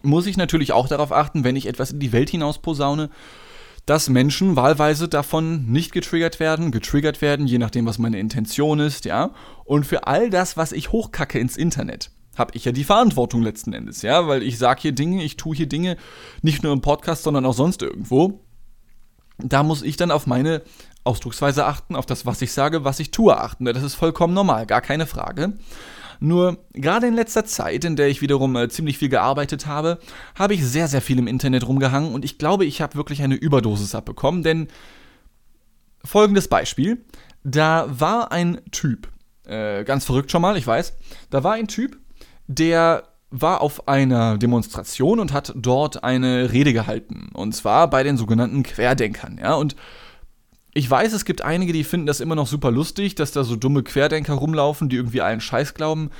muss 0.01 0.25
ich 0.25 0.35
natürlich 0.35 0.71
auch 0.71 0.87
darauf 0.87 1.11
achten, 1.11 1.43
wenn 1.43 1.55
ich 1.55 1.67
etwas 1.67 1.91
in 1.91 1.99
die 1.99 2.11
Welt 2.11 2.29
hinaus 2.31 2.57
posaune, 2.57 3.11
dass 3.85 4.09
Menschen 4.09 4.55
wahlweise 4.55 5.07
davon 5.07 5.71
nicht 5.71 5.91
getriggert 5.91 6.39
werden, 6.39 6.71
getriggert 6.71 7.21
werden, 7.21 7.45
je 7.45 7.59
nachdem, 7.59 7.85
was 7.85 7.99
meine 7.99 8.19
Intention 8.19 8.79
ist, 8.79 9.05
ja. 9.05 9.31
Und 9.63 9.85
für 9.85 10.07
all 10.07 10.31
das, 10.31 10.57
was 10.57 10.71
ich 10.71 10.91
hochkacke 10.91 11.37
ins 11.37 11.55
Internet, 11.55 12.09
habe 12.35 12.51
ich 12.55 12.65
ja 12.65 12.71
die 12.71 12.83
Verantwortung 12.83 13.41
letzten 13.41 13.73
Endes, 13.73 14.01
ja, 14.01 14.27
weil 14.27 14.43
ich 14.43 14.57
sage 14.57 14.81
hier 14.81 14.91
Dinge, 14.91 15.23
ich 15.23 15.37
tue 15.37 15.55
hier 15.55 15.67
Dinge, 15.67 15.97
nicht 16.41 16.63
nur 16.63 16.73
im 16.73 16.81
Podcast, 16.81 17.23
sondern 17.23 17.45
auch 17.45 17.53
sonst 17.53 17.81
irgendwo. 17.81 18.41
Da 19.37 19.63
muss 19.63 19.81
ich 19.81 19.97
dann 19.97 20.11
auf 20.11 20.27
meine 20.27 20.61
Ausdrucksweise 21.03 21.65
achten, 21.65 21.95
auf 21.95 22.05
das, 22.05 22.25
was 22.25 22.41
ich 22.41 22.51
sage, 22.51 22.83
was 22.83 22.99
ich 22.99 23.11
tue, 23.11 23.37
achten. 23.37 23.65
Das 23.65 23.83
ist 23.83 23.95
vollkommen 23.95 24.33
normal, 24.33 24.65
gar 24.65 24.81
keine 24.81 25.05
Frage. 25.05 25.53
Nur 26.19 26.57
gerade 26.73 27.07
in 27.07 27.13
letzter 27.13 27.45
Zeit, 27.45 27.83
in 27.83 27.95
der 27.95 28.07
ich 28.07 28.21
wiederum 28.21 28.55
äh, 28.55 28.69
ziemlich 28.69 28.97
viel 28.97 29.09
gearbeitet 29.09 29.67
habe, 29.67 29.99
habe 30.37 30.53
ich 30.53 30.65
sehr, 30.65 30.87
sehr 30.87 31.01
viel 31.01 31.19
im 31.19 31.27
Internet 31.27 31.67
rumgehangen 31.67 32.13
und 32.13 32.25
ich 32.25 32.37
glaube, 32.37 32.65
ich 32.65 32.81
habe 32.81 32.95
wirklich 32.95 33.21
eine 33.21 33.35
Überdosis 33.35 33.95
abbekommen, 33.95 34.43
denn 34.43 34.67
folgendes 36.03 36.47
Beispiel. 36.47 37.03
Da 37.43 37.85
war 37.87 38.31
ein 38.31 38.61
Typ, 38.71 39.09
äh, 39.45 39.83
ganz 39.83 40.05
verrückt 40.05 40.31
schon 40.31 40.41
mal, 40.41 40.57
ich 40.57 40.65
weiß, 40.65 40.93
da 41.29 41.43
war 41.43 41.53
ein 41.53 41.67
Typ, 41.67 41.97
der 42.47 43.03
war 43.31 43.61
auf 43.61 43.87
einer 43.87 44.37
Demonstration 44.37 45.19
und 45.19 45.33
hat 45.33 45.53
dort 45.55 46.03
eine 46.03 46.51
Rede 46.51 46.73
gehalten. 46.73 47.29
Und 47.33 47.53
zwar 47.53 47.89
bei 47.89 48.03
den 48.03 48.17
sogenannten 48.17 48.63
Querdenkern, 48.63 49.39
ja. 49.41 49.55
Und 49.55 49.75
ich 50.73 50.89
weiß, 50.89 51.13
es 51.13 51.25
gibt 51.25 51.41
einige, 51.41 51.73
die 51.73 51.83
finden 51.83 52.05
das 52.05 52.19
immer 52.19 52.35
noch 52.35 52.47
super 52.47 52.71
lustig, 52.71 53.15
dass 53.15 53.31
da 53.31 53.43
so 53.43 53.55
dumme 53.55 53.83
Querdenker 53.83 54.33
rumlaufen, 54.33 54.89
die 54.89 54.97
irgendwie 54.97 55.21
allen 55.21 55.41
Scheiß 55.41 55.73
glauben. 55.73 56.11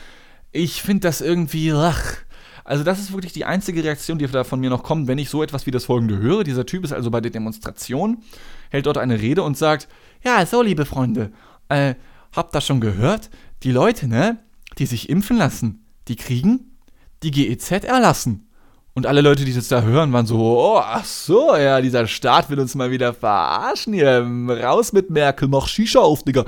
Ich 0.52 0.82
finde 0.82 1.02
das 1.02 1.22
irgendwie, 1.22 1.74
ach. 1.74 2.18
Also 2.64 2.84
das 2.84 3.00
ist 3.00 3.14
wirklich 3.14 3.34
die 3.34 3.46
einzige 3.46 3.84
Reaktion, 3.84 4.18
die 4.18 4.26
da 4.28 4.44
von 4.44 4.60
mir 4.60 4.72
noch 4.72 4.82
kommt, 4.82 5.08
wenn 5.08 5.20
ich 5.20 5.30
so 5.30 5.44
etwas 5.44 5.68
wie 5.68 5.72
das 5.72 5.86
folgende 5.86 6.18
höre. 6.18 6.44
Dieser 6.44 6.66
Typ 6.66 6.84
ist 6.84 6.94
also 6.94 7.12
bei 7.12 7.22
der 7.22 7.32
Demonstration, 7.32 8.24
hält 8.72 8.88
dort 8.88 8.98
eine 8.98 9.22
Rede 9.22 9.44
und 9.44 9.58
sagt, 9.58 9.88
ja, 10.24 10.44
so 10.46 10.64
liebe 10.64 10.86
Freunde, 10.86 11.32
äh, 11.70 11.94
habt 12.34 12.56
ihr 12.56 12.62
schon 12.62 12.82
gehört? 12.82 13.30
Die 13.64 13.72
Leute, 13.72 14.08
ne, 14.08 14.40
die 14.80 14.88
sich 14.88 15.10
impfen 15.10 15.38
lassen, 15.38 15.85
die 16.08 16.16
kriegen 16.16 16.78
die 17.24 17.32
GEZ 17.32 17.72
erlassen. 17.84 18.50
Und 18.94 19.06
alle 19.06 19.20
Leute, 19.20 19.44
die 19.44 19.54
das 19.54 19.68
da 19.68 19.82
hören, 19.82 20.14
waren 20.14 20.26
so, 20.26 20.38
oh, 20.40 20.80
ach 20.82 21.04
so, 21.04 21.56
ja, 21.56 21.82
dieser 21.82 22.08
Staat 22.08 22.50
will 22.50 22.60
uns 22.60 22.76
mal 22.76 22.92
wieder 22.92 23.14
verarschen 23.14 23.94
hier. 23.94 24.26
Raus 24.64 24.94
mit 24.94 25.10
Merkel, 25.10 25.50
mach 25.50 25.68
Shisha 25.68 26.00
auf, 26.00 26.24
Digga. 26.24 26.46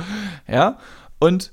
Ja, 0.48 0.78
und 1.20 1.52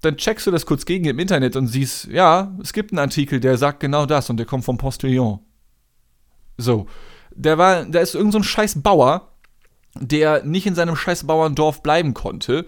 dann 0.00 0.16
checkst 0.16 0.46
du 0.46 0.50
das 0.50 0.64
kurz 0.64 0.86
gegen 0.86 1.04
im 1.04 1.18
Internet 1.18 1.56
und 1.56 1.66
siehst, 1.66 2.06
ja, 2.06 2.56
es 2.62 2.72
gibt 2.72 2.92
einen 2.92 3.00
Artikel, 3.00 3.40
der 3.40 3.58
sagt 3.58 3.80
genau 3.80 4.06
das 4.06 4.30
und 4.30 4.38
der 4.38 4.46
kommt 4.46 4.64
vom 4.64 4.78
Postillon. 4.78 5.40
So, 6.56 6.86
der 7.34 7.58
war, 7.58 7.84
da 7.84 8.00
ist 8.00 8.14
irgend 8.14 8.32
so 8.32 8.42
scheiß 8.42 8.80
Bauer, 8.80 9.32
der 9.94 10.44
nicht 10.44 10.66
in 10.66 10.74
seinem 10.74 10.96
scheiß 10.96 11.26
Bauerndorf 11.26 11.82
bleiben 11.82 12.14
konnte 12.14 12.64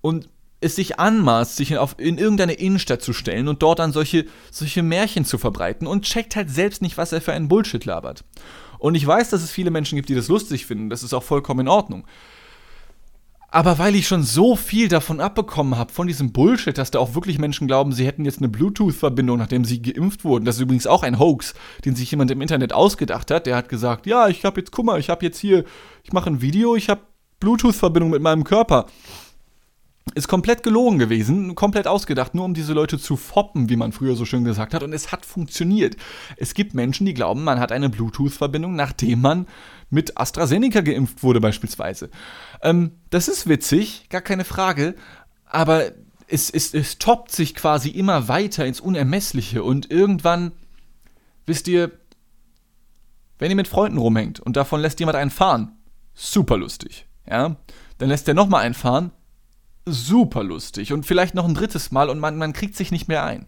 und 0.00 0.28
es 0.64 0.76
sich 0.76 0.98
anmaßt, 0.98 1.56
sich 1.56 1.76
auf, 1.78 1.94
in 1.98 2.18
irgendeine 2.18 2.54
Innenstadt 2.54 3.02
zu 3.02 3.12
stellen 3.12 3.48
und 3.48 3.62
dort 3.62 3.78
dann 3.78 3.92
solche, 3.92 4.26
solche 4.50 4.82
Märchen 4.82 5.24
zu 5.24 5.38
verbreiten 5.38 5.86
und 5.86 6.04
checkt 6.04 6.36
halt 6.36 6.50
selbst 6.50 6.82
nicht, 6.82 6.96
was 6.96 7.12
er 7.12 7.20
für 7.20 7.32
einen 7.32 7.48
Bullshit 7.48 7.84
labert. 7.84 8.24
Und 8.78 8.94
ich 8.94 9.06
weiß, 9.06 9.30
dass 9.30 9.42
es 9.42 9.50
viele 9.50 9.70
Menschen 9.70 9.96
gibt, 9.96 10.08
die 10.08 10.14
das 10.14 10.28
lustig 10.28 10.66
finden. 10.66 10.90
Das 10.90 11.02
ist 11.02 11.14
auch 11.14 11.22
vollkommen 11.22 11.60
in 11.60 11.68
Ordnung. 11.68 12.04
Aber 13.54 13.78
weil 13.78 13.94
ich 13.94 14.08
schon 14.08 14.24
so 14.24 14.56
viel 14.56 14.88
davon 14.88 15.20
abbekommen 15.20 15.78
habe, 15.78 15.92
von 15.92 16.08
diesem 16.08 16.32
Bullshit, 16.32 16.76
dass 16.76 16.90
da 16.90 16.98
auch 16.98 17.14
wirklich 17.14 17.38
Menschen 17.38 17.68
glauben, 17.68 17.92
sie 17.92 18.04
hätten 18.04 18.24
jetzt 18.24 18.38
eine 18.38 18.48
Bluetooth-Verbindung, 18.48 19.38
nachdem 19.38 19.64
sie 19.64 19.80
geimpft 19.80 20.24
wurden. 20.24 20.44
Das 20.44 20.56
ist 20.56 20.62
übrigens 20.62 20.88
auch 20.88 21.04
ein 21.04 21.20
Hoax, 21.20 21.54
den 21.84 21.94
sich 21.94 22.10
jemand 22.10 22.32
im 22.32 22.40
Internet 22.40 22.72
ausgedacht 22.72 23.30
hat. 23.30 23.46
Der 23.46 23.54
hat 23.54 23.68
gesagt, 23.68 24.06
ja, 24.06 24.26
ich 24.28 24.44
habe 24.44 24.60
jetzt, 24.60 24.72
guck 24.72 24.86
mal, 24.86 24.98
ich 24.98 25.08
habe 25.08 25.24
jetzt 25.24 25.38
hier, 25.38 25.64
ich 26.02 26.12
mache 26.12 26.30
ein 26.30 26.40
Video, 26.40 26.74
ich 26.74 26.88
habe 26.88 27.02
Bluetooth-Verbindung 27.38 28.10
mit 28.10 28.22
meinem 28.22 28.42
Körper. 28.42 28.86
Ist 30.14 30.28
komplett 30.28 30.62
gelogen 30.62 30.98
gewesen, 30.98 31.54
komplett 31.54 31.86
ausgedacht, 31.86 32.34
nur 32.34 32.44
um 32.44 32.52
diese 32.52 32.74
Leute 32.74 32.98
zu 32.98 33.16
foppen, 33.16 33.70
wie 33.70 33.76
man 33.76 33.90
früher 33.90 34.14
so 34.16 34.26
schön 34.26 34.44
gesagt 34.44 34.74
hat. 34.74 34.82
Und 34.82 34.92
es 34.92 35.10
hat 35.10 35.24
funktioniert. 35.24 35.96
Es 36.36 36.52
gibt 36.52 36.74
Menschen, 36.74 37.06
die 37.06 37.14
glauben, 37.14 37.42
man 37.42 37.58
hat 37.58 37.72
eine 37.72 37.88
Bluetooth-Verbindung, 37.88 38.76
nachdem 38.76 39.22
man 39.22 39.46
mit 39.90 40.18
AstraZeneca 40.18 40.82
geimpft 40.82 41.22
wurde, 41.22 41.40
beispielsweise. 41.40 42.10
Ähm, 42.62 42.92
das 43.10 43.28
ist 43.28 43.48
witzig, 43.48 44.08
gar 44.10 44.20
keine 44.20 44.44
Frage. 44.44 44.94
Aber 45.46 45.92
es, 46.28 46.50
es, 46.50 46.74
es 46.74 46.98
toppt 46.98 47.32
sich 47.32 47.54
quasi 47.54 47.88
immer 47.88 48.28
weiter 48.28 48.66
ins 48.66 48.80
Unermessliche. 48.80 49.64
Und 49.64 49.90
irgendwann, 49.90 50.52
wisst 51.46 51.66
ihr, 51.66 51.92
wenn 53.38 53.50
ihr 53.50 53.56
mit 53.56 53.68
Freunden 53.68 53.98
rumhängt 53.98 54.38
und 54.40 54.56
davon 54.56 54.80
lässt 54.80 55.00
jemand 55.00 55.16
einen 55.16 55.30
fahren, 55.30 55.76
super 56.14 56.56
lustig. 56.56 57.06
Ja? 57.28 57.56
Dann 57.98 58.08
lässt 58.08 58.26
der 58.26 58.34
nochmal 58.34 58.62
einen 58.62 58.74
fahren, 58.74 59.12
super 59.86 60.42
lustig 60.42 60.92
und 60.92 61.06
vielleicht 61.06 61.34
noch 61.34 61.46
ein 61.46 61.54
drittes 61.54 61.90
Mal 61.90 62.08
und 62.08 62.18
man, 62.18 62.36
man 62.36 62.52
kriegt 62.52 62.76
sich 62.76 62.90
nicht 62.90 63.08
mehr 63.08 63.24
ein. 63.24 63.46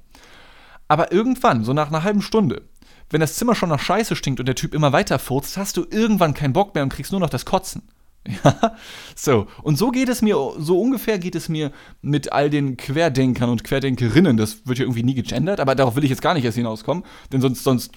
Aber 0.89 1.13
irgendwann, 1.13 1.65
so 1.65 1.73
nach 1.73 1.89
einer 1.89 2.05
halben 2.05 2.23
Stunde, 2.23 2.63
wenn 3.11 3.21
das 3.21 3.37
Zimmer 3.37 3.55
schon 3.55 3.69
nach 3.69 3.81
Scheiße 3.81 4.17
stinkt 4.17 4.41
und 4.41 4.47
der 4.47 4.55
Typ 4.55 4.75
immer 4.75 4.93
weiter 4.93 5.19
furzt, 5.19 5.57
hast 5.57 5.77
du 5.77 5.87
irgendwann 5.89 6.35
keinen 6.35 6.53
Bock 6.53 6.75
mehr 6.75 6.83
und 6.83 6.93
kriegst 6.93 7.13
nur 7.13 7.21
noch 7.21 7.31
das 7.31 7.45
Kotzen. 7.45 7.83
Ja, 8.45 8.75
so. 9.15 9.47
Und 9.63 9.79
so 9.79 9.93
geht 9.93 10.09
es 10.09 10.21
mir, 10.21 10.35
so 10.59 10.81
ungefähr 10.81 11.17
geht 11.21 11.37
es 11.37 11.49
mir 11.49 11.71
mit 12.03 12.33
all 12.33 12.51
den 12.51 12.77
Querdenkern 12.77 13.49
und 13.49 13.63
Querdenkerinnen. 13.63 14.37
Das 14.37 14.67
wird 14.67 14.79
ja 14.79 14.85
irgendwie 14.85 15.05
nie 15.05 15.15
gegendert, 15.15 15.61
aber 15.61 15.77
darauf 15.77 15.95
will 15.95 16.03
ich 16.03 16.11
jetzt 16.11 16.23
gar 16.23 16.35
nicht 16.35 16.45
erst 16.45 16.57
hinauskommen, 16.57 17.05
denn 17.33 17.41
sonst, 17.41 17.63
sonst 17.63 17.93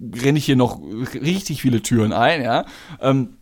renne 0.00 0.38
ich 0.38 0.46
hier 0.46 0.56
noch 0.56 0.80
richtig 1.14 1.60
viele 1.60 1.82
Türen 1.82 2.14
ein, 2.14 2.42
ja. 2.42 2.64
Ähm, 3.00 3.36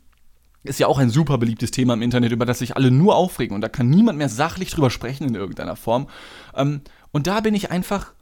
ist 0.64 0.80
ja 0.80 0.86
auch 0.86 0.98
ein 0.98 1.10
super 1.10 1.38
beliebtes 1.38 1.70
Thema 1.70 1.94
im 1.94 2.02
Internet, 2.02 2.32
über 2.32 2.46
das 2.46 2.58
sich 2.58 2.76
alle 2.76 2.90
nur 2.90 3.14
aufregen 3.14 3.54
und 3.54 3.60
da 3.60 3.68
kann 3.68 3.88
niemand 3.88 4.18
mehr 4.18 4.28
sachlich 4.28 4.70
drüber 4.70 4.90
sprechen 4.90 5.28
in 5.28 5.34
irgendeiner 5.34 5.76
Form. 5.76 6.08
Ähm, 6.56 6.80
und 7.12 7.26
da 7.26 7.40
bin 7.40 7.54
ich 7.54 7.70
einfach 7.70 8.12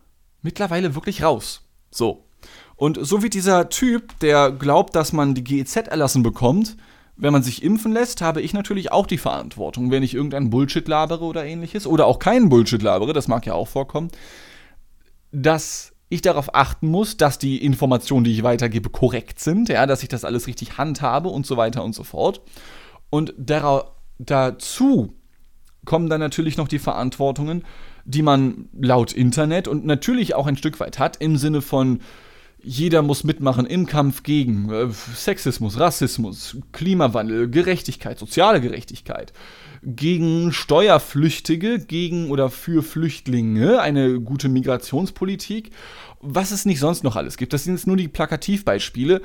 mittlerweile 0.42 0.94
wirklich 0.94 1.22
raus. 1.22 1.62
So. 1.90 2.24
Und 2.76 2.98
so 3.00 3.22
wie 3.22 3.30
dieser 3.30 3.68
Typ, 3.68 4.18
der 4.20 4.50
glaubt, 4.50 4.96
dass 4.96 5.12
man 5.12 5.34
die 5.34 5.44
GEZ 5.44 5.76
erlassen 5.76 6.22
bekommt, 6.22 6.76
wenn 7.16 7.32
man 7.32 7.42
sich 7.42 7.62
impfen 7.62 7.92
lässt, 7.92 8.20
habe 8.20 8.40
ich 8.40 8.52
natürlich 8.52 8.90
auch 8.90 9.06
die 9.06 9.18
Verantwortung, 9.18 9.90
wenn 9.90 10.02
ich 10.02 10.14
irgendeinen 10.14 10.50
Bullshit 10.50 10.86
labere 10.88 11.24
oder 11.24 11.44
ähnliches, 11.44 11.86
oder 11.86 12.06
auch 12.06 12.18
keinen 12.18 12.48
Bullshit 12.48 12.82
labere, 12.82 13.12
das 13.12 13.28
mag 13.28 13.46
ja 13.46 13.54
auch 13.54 13.68
vorkommen, 13.68 14.10
dass 15.30 15.91
ich 16.12 16.22
darauf 16.22 16.54
achten 16.54 16.88
muss, 16.88 17.16
dass 17.16 17.38
die 17.38 17.64
Informationen, 17.64 18.24
die 18.24 18.32
ich 18.32 18.42
weitergebe, 18.42 18.90
korrekt 18.90 19.40
sind, 19.40 19.68
ja, 19.68 19.86
dass 19.86 20.02
ich 20.02 20.08
das 20.08 20.24
alles 20.24 20.46
richtig 20.46 20.76
handhabe 20.76 21.28
und 21.28 21.46
so 21.46 21.56
weiter 21.56 21.82
und 21.82 21.94
so 21.94 22.04
fort. 22.04 22.42
Und 23.10 23.34
dazu 24.18 25.14
kommen 25.84 26.08
dann 26.08 26.20
natürlich 26.20 26.56
noch 26.56 26.68
die 26.68 26.78
Verantwortungen, 26.78 27.64
die 28.04 28.22
man 28.22 28.68
laut 28.78 29.12
Internet 29.12 29.68
und 29.68 29.86
natürlich 29.86 30.34
auch 30.34 30.46
ein 30.46 30.56
Stück 30.56 30.80
weit 30.80 30.98
hat, 30.98 31.16
im 31.16 31.36
Sinne 31.36 31.62
von, 31.62 32.00
jeder 32.64 33.02
muss 33.02 33.24
mitmachen 33.24 33.66
im 33.66 33.86
Kampf 33.86 34.22
gegen 34.22 34.70
äh, 34.70 34.88
Sexismus, 34.90 35.80
Rassismus, 35.80 36.58
Klimawandel, 36.72 37.50
Gerechtigkeit, 37.50 38.18
soziale 38.18 38.60
Gerechtigkeit, 38.60 39.32
gegen 39.82 40.52
Steuerflüchtige, 40.52 41.80
gegen 41.80 42.30
oder 42.30 42.50
für 42.50 42.82
Flüchtlinge, 42.82 43.80
eine 43.80 44.20
gute 44.20 44.48
Migrationspolitik, 44.48 45.70
was 46.20 46.52
es 46.52 46.64
nicht 46.64 46.78
sonst 46.78 47.02
noch 47.02 47.16
alles 47.16 47.36
gibt. 47.36 47.52
Das 47.52 47.64
sind 47.64 47.74
jetzt 47.74 47.86
nur 47.86 47.96
die 47.96 48.08
Plakativbeispiele, 48.08 49.20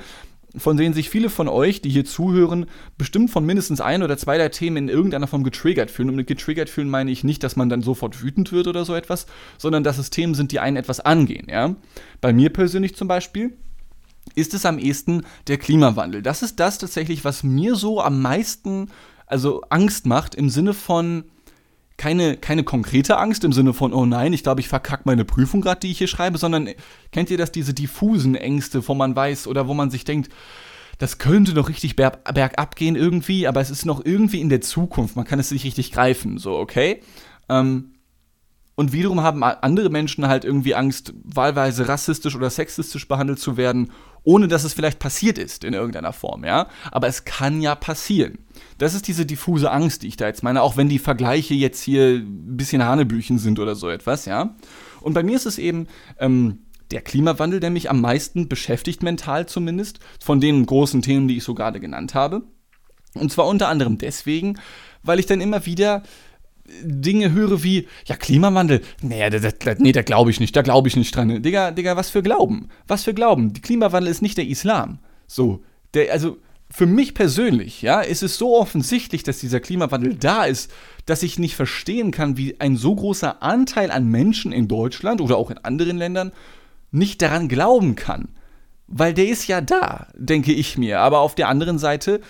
von 0.56 0.76
denen 0.76 0.94
sich 0.94 1.10
viele 1.10 1.30
von 1.30 1.46
euch, 1.46 1.80
die 1.80 1.90
hier 1.90 2.04
zuhören, 2.04 2.66
bestimmt 2.96 3.30
von 3.30 3.44
mindestens 3.44 3.80
ein 3.80 4.02
oder 4.02 4.16
zwei 4.16 4.38
der 4.38 4.50
Themen 4.50 4.76
in 4.76 4.88
irgendeiner 4.88 5.26
Form 5.26 5.44
getriggert 5.44 5.90
fühlen. 5.90 6.08
Und 6.08 6.16
mit 6.16 6.26
getriggert 6.26 6.70
fühlen 6.70 6.90
meine 6.90 7.10
ich 7.10 7.22
nicht, 7.22 7.44
dass 7.44 7.54
man 7.54 7.68
dann 7.68 7.82
sofort 7.82 8.22
wütend 8.22 8.50
wird 8.50 8.66
oder 8.66 8.84
so 8.84 8.94
etwas, 8.94 9.26
sondern 9.58 9.84
dass 9.84 9.98
es 9.98 10.10
Themen 10.10 10.34
sind, 10.34 10.50
die 10.50 10.58
einen 10.58 10.76
etwas 10.76 11.00
angehen. 11.00 11.46
Ja? 11.48 11.76
Bei 12.20 12.32
mir 12.32 12.50
persönlich 12.50 12.96
zum 12.96 13.06
Beispiel 13.06 13.52
ist 14.34 14.54
es 14.54 14.66
am 14.66 14.78
ehesten 14.78 15.22
der 15.46 15.58
Klimawandel. 15.58 16.22
Das 16.22 16.42
ist 16.42 16.58
das 16.58 16.78
tatsächlich, 16.78 17.24
was 17.24 17.42
mir 17.42 17.76
so 17.76 18.00
am 18.00 18.20
meisten 18.20 18.88
also 19.28 19.62
Angst 19.70 20.06
macht 20.06 20.34
im 20.34 20.48
Sinne 20.50 20.74
von 20.74 21.24
keine, 21.96 22.36
keine 22.36 22.62
konkrete 22.62 23.18
Angst 23.18 23.44
im 23.44 23.52
Sinne 23.52 23.74
von, 23.74 23.92
oh 23.92 24.06
nein, 24.06 24.32
ich 24.32 24.44
glaube, 24.44 24.60
ich 24.60 24.68
verkacke 24.68 25.02
meine 25.04 25.24
Prüfung 25.24 25.60
gerade, 25.60 25.80
die 25.80 25.90
ich 25.90 25.98
hier 25.98 26.06
schreibe, 26.06 26.38
sondern 26.38 26.68
kennt 27.10 27.28
ihr 27.28 27.38
das, 27.38 27.50
diese 27.50 27.74
diffusen 27.74 28.36
Ängste, 28.36 28.86
wo 28.86 28.94
man 28.94 29.16
weiß 29.16 29.48
oder 29.48 29.66
wo 29.66 29.74
man 29.74 29.90
sich 29.90 30.04
denkt, 30.04 30.30
das 30.98 31.18
könnte 31.18 31.54
noch 31.54 31.68
richtig 31.68 31.96
berg, 31.96 32.32
bergab 32.32 32.76
gehen 32.76 32.94
irgendwie, 32.96 33.48
aber 33.48 33.60
es 33.60 33.70
ist 33.70 33.84
noch 33.84 34.04
irgendwie 34.04 34.40
in 34.40 34.48
der 34.48 34.60
Zukunft, 34.60 35.16
man 35.16 35.24
kann 35.24 35.40
es 35.40 35.50
nicht 35.50 35.64
richtig 35.64 35.90
greifen, 35.90 36.38
so, 36.38 36.56
okay? 36.56 37.02
Ähm, 37.48 37.94
und 38.76 38.92
wiederum 38.92 39.22
haben 39.22 39.42
andere 39.42 39.90
Menschen 39.90 40.28
halt 40.28 40.44
irgendwie 40.44 40.76
Angst, 40.76 41.12
wahlweise 41.24 41.88
rassistisch 41.88 42.36
oder 42.36 42.48
sexistisch 42.48 43.08
behandelt 43.08 43.40
zu 43.40 43.56
werden, 43.56 43.90
ohne 44.24 44.48
dass 44.48 44.64
es 44.64 44.72
vielleicht 44.72 44.98
passiert 44.98 45.38
ist 45.38 45.64
in 45.64 45.74
irgendeiner 45.74 46.12
Form, 46.12 46.44
ja. 46.44 46.68
Aber 46.90 47.06
es 47.08 47.24
kann 47.24 47.60
ja 47.60 47.74
passieren. 47.74 48.38
Das 48.78 48.94
ist 48.94 49.08
diese 49.08 49.26
diffuse 49.26 49.70
Angst, 49.70 50.02
die 50.02 50.08
ich 50.08 50.16
da 50.16 50.26
jetzt 50.26 50.42
meine, 50.42 50.62
auch 50.62 50.76
wenn 50.76 50.88
die 50.88 50.98
Vergleiche 50.98 51.54
jetzt 51.54 51.82
hier 51.82 52.18
ein 52.18 52.56
bisschen 52.56 52.84
Hanebüchen 52.84 53.38
sind 53.38 53.58
oder 53.58 53.74
so 53.74 53.88
etwas, 53.88 54.24
ja. 54.24 54.54
Und 55.00 55.14
bei 55.14 55.22
mir 55.22 55.36
ist 55.36 55.46
es 55.46 55.58
eben 55.58 55.86
ähm, 56.18 56.60
der 56.90 57.02
Klimawandel, 57.02 57.60
der 57.60 57.70
mich 57.70 57.90
am 57.90 58.00
meisten 58.00 58.48
beschäftigt, 58.48 59.02
mental 59.02 59.46
zumindest, 59.46 60.00
von 60.22 60.40
den 60.40 60.64
großen 60.64 61.02
Themen, 61.02 61.28
die 61.28 61.36
ich 61.36 61.44
so 61.44 61.54
gerade 61.54 61.80
genannt 61.80 62.14
habe. 62.14 62.42
Und 63.14 63.32
zwar 63.32 63.46
unter 63.46 63.68
anderem 63.68 63.98
deswegen, 63.98 64.58
weil 65.02 65.18
ich 65.18 65.26
dann 65.26 65.40
immer 65.40 65.66
wieder 65.66 66.02
Dinge 66.82 67.32
höre 67.32 67.62
wie, 67.62 67.88
ja, 68.06 68.16
Klimawandel, 68.16 68.82
nee, 69.02 69.28
da, 69.30 69.38
da, 69.38 69.74
nee, 69.78 69.92
da 69.92 70.02
glaube 70.02 70.30
ich 70.30 70.40
nicht, 70.40 70.54
da 70.54 70.62
glaube 70.62 70.88
ich 70.88 70.96
nicht 70.96 71.14
dran. 71.14 71.42
Digga, 71.42 71.70
Digga, 71.70 71.96
was 71.96 72.10
für 72.10 72.22
Glauben? 72.22 72.68
Was 72.86 73.04
für 73.04 73.14
Glauben? 73.14 73.52
Die 73.52 73.60
Klimawandel 73.60 74.10
ist 74.10 74.22
nicht 74.22 74.38
der 74.38 74.46
Islam. 74.46 74.98
So, 75.26 75.62
der, 75.94 76.12
also, 76.12 76.38
für 76.70 76.86
mich 76.86 77.14
persönlich, 77.14 77.80
ja, 77.80 78.00
ist 78.00 78.22
es 78.22 78.36
so 78.36 78.56
offensichtlich, 78.56 79.22
dass 79.22 79.38
dieser 79.38 79.60
Klimawandel 79.60 80.14
da 80.14 80.44
ist, 80.44 80.70
dass 81.06 81.22
ich 81.22 81.38
nicht 81.38 81.56
verstehen 81.56 82.10
kann, 82.10 82.36
wie 82.36 82.60
ein 82.60 82.76
so 82.76 82.94
großer 82.94 83.42
Anteil 83.42 83.90
an 83.90 84.06
Menschen 84.06 84.52
in 84.52 84.68
Deutschland 84.68 85.20
oder 85.20 85.38
auch 85.38 85.50
in 85.50 85.58
anderen 85.58 85.96
Ländern 85.96 86.32
nicht 86.90 87.22
daran 87.22 87.48
glauben 87.48 87.96
kann. 87.96 88.28
Weil 88.86 89.14
der 89.14 89.28
ist 89.28 89.46
ja 89.46 89.60
da, 89.60 90.08
denke 90.14 90.52
ich 90.52 90.76
mir. 90.76 91.00
Aber 91.00 91.20
auf 91.20 91.34
der 91.34 91.48
anderen 91.48 91.78
Seite 91.78 92.20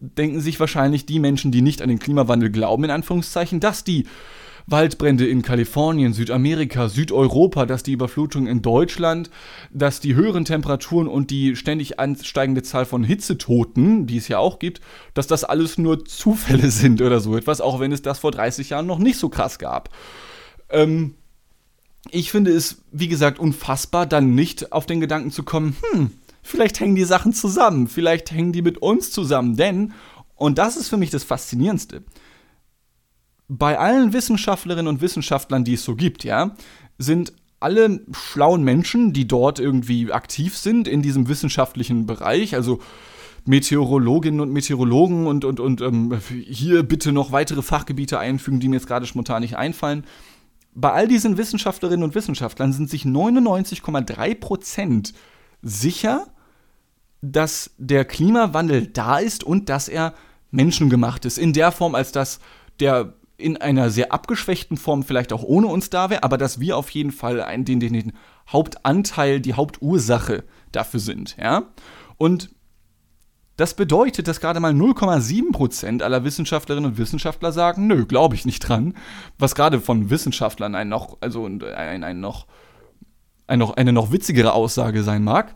denken 0.00 0.40
sich 0.40 0.60
wahrscheinlich 0.60 1.06
die 1.06 1.18
Menschen, 1.18 1.52
die 1.52 1.62
nicht 1.62 1.82
an 1.82 1.88
den 1.88 1.98
Klimawandel 1.98 2.50
glauben, 2.50 2.84
in 2.84 2.90
Anführungszeichen, 2.90 3.60
dass 3.60 3.84
die 3.84 4.06
Waldbrände 4.70 5.26
in 5.26 5.40
Kalifornien, 5.40 6.12
Südamerika, 6.12 6.88
Südeuropa, 6.88 7.64
dass 7.64 7.82
die 7.82 7.92
Überflutung 7.92 8.46
in 8.46 8.60
Deutschland, 8.60 9.30
dass 9.72 10.00
die 10.00 10.14
höheren 10.14 10.44
Temperaturen 10.44 11.08
und 11.08 11.30
die 11.30 11.56
ständig 11.56 11.98
ansteigende 11.98 12.62
Zahl 12.62 12.84
von 12.84 13.02
Hitzetoten, 13.02 14.06
die 14.06 14.18
es 14.18 14.28
ja 14.28 14.38
auch 14.38 14.58
gibt, 14.58 14.82
dass 15.14 15.26
das 15.26 15.44
alles 15.44 15.78
nur 15.78 16.04
Zufälle 16.04 16.70
sind 16.70 17.00
oder 17.00 17.20
so 17.20 17.36
etwas, 17.36 17.62
auch 17.62 17.80
wenn 17.80 17.92
es 17.92 18.02
das 18.02 18.18
vor 18.18 18.30
30 18.30 18.70
Jahren 18.70 18.86
noch 18.86 18.98
nicht 18.98 19.18
so 19.18 19.30
krass 19.30 19.58
gab. 19.58 19.88
Ähm, 20.68 21.14
ich 22.10 22.30
finde 22.30 22.50
es, 22.50 22.82
wie 22.92 23.08
gesagt, 23.08 23.38
unfassbar, 23.38 24.04
dann 24.04 24.34
nicht 24.34 24.72
auf 24.72 24.84
den 24.84 25.00
Gedanken 25.00 25.30
zu 25.30 25.44
kommen, 25.44 25.76
hm, 25.92 26.10
vielleicht 26.42 26.80
hängen 26.80 26.94
die 26.94 27.04
Sachen 27.04 27.32
zusammen, 27.32 27.88
vielleicht 27.88 28.30
hängen 28.30 28.52
die 28.52 28.62
mit 28.62 28.78
uns 28.78 29.10
zusammen, 29.10 29.56
denn, 29.56 29.92
und 30.34 30.58
das 30.58 30.76
ist 30.76 30.88
für 30.88 30.96
mich 30.96 31.10
das 31.10 31.24
Faszinierendste, 31.24 32.02
bei 33.48 33.78
allen 33.78 34.12
Wissenschaftlerinnen 34.12 34.88
und 34.88 35.00
Wissenschaftlern, 35.00 35.64
die 35.64 35.74
es 35.74 35.84
so 35.84 35.96
gibt, 35.96 36.24
ja, 36.24 36.54
sind 36.98 37.32
alle 37.60 38.00
schlauen 38.12 38.62
Menschen, 38.62 39.12
die 39.12 39.26
dort 39.26 39.58
irgendwie 39.58 40.12
aktiv 40.12 40.56
sind 40.56 40.86
in 40.86 41.02
diesem 41.02 41.28
wissenschaftlichen 41.28 42.06
Bereich, 42.06 42.54
also 42.54 42.78
Meteorologinnen 43.46 44.40
und 44.40 44.52
Meteorologen 44.52 45.26
und, 45.26 45.44
und, 45.44 45.58
und 45.58 45.80
ähm, 45.80 46.18
hier 46.28 46.82
bitte 46.82 47.12
noch 47.12 47.32
weitere 47.32 47.62
Fachgebiete 47.62 48.18
einfügen, 48.18 48.60
die 48.60 48.68
mir 48.68 48.76
jetzt 48.76 48.86
gerade 48.86 49.06
spontan 49.06 49.42
nicht 49.42 49.56
einfallen. 49.56 50.04
Bei 50.74 50.92
all 50.92 51.08
diesen 51.08 51.38
Wissenschaftlerinnen 51.38 52.04
und 52.04 52.14
Wissenschaftlern 52.14 52.72
sind 52.72 52.90
sich 52.90 53.04
99,3 53.04 54.34
sicher, 55.62 56.26
dass 57.20 57.72
der 57.78 58.04
Klimawandel 58.04 58.86
da 58.86 59.18
ist 59.18 59.44
und 59.44 59.68
dass 59.68 59.88
er 59.88 60.14
menschengemacht 60.50 61.24
ist. 61.24 61.38
In 61.38 61.52
der 61.52 61.72
Form, 61.72 61.94
als 61.94 62.12
dass 62.12 62.40
der 62.80 63.14
in 63.36 63.56
einer 63.56 63.90
sehr 63.90 64.12
abgeschwächten 64.12 64.76
Form 64.76 65.04
vielleicht 65.04 65.32
auch 65.32 65.44
ohne 65.44 65.68
uns 65.68 65.90
da 65.90 66.10
wäre, 66.10 66.24
aber 66.24 66.38
dass 66.38 66.58
wir 66.58 66.76
auf 66.76 66.90
jeden 66.90 67.12
Fall 67.12 67.40
einen, 67.40 67.64
den, 67.64 67.78
den, 67.78 67.92
den 67.92 68.12
Hauptanteil, 68.48 69.40
die 69.40 69.54
Hauptursache 69.54 70.44
dafür 70.72 71.00
sind. 71.00 71.36
Ja? 71.40 71.64
Und 72.16 72.50
das 73.56 73.74
bedeutet, 73.74 74.28
dass 74.28 74.40
gerade 74.40 74.60
mal 74.60 74.72
0,7% 74.72 76.02
aller 76.02 76.24
Wissenschaftlerinnen 76.24 76.92
und 76.92 76.98
Wissenschaftler 76.98 77.52
sagen, 77.52 77.86
nö, 77.86 78.06
glaube 78.06 78.34
ich 78.34 78.44
nicht 78.44 78.60
dran. 78.60 78.94
Was 79.38 79.54
gerade 79.54 79.80
von 79.80 80.10
Wissenschaftlern 80.10 80.74
ein 80.74 80.88
noch, 80.88 81.18
also 81.20 81.44
ein, 81.44 81.62
ein 81.62 82.20
noch, 82.20 82.46
ein 83.48 83.58
noch, 83.58 83.76
eine 83.76 83.92
noch 83.92 84.12
witzigere 84.12 84.52
Aussage 84.52 85.02
sein 85.02 85.24
mag. 85.24 85.54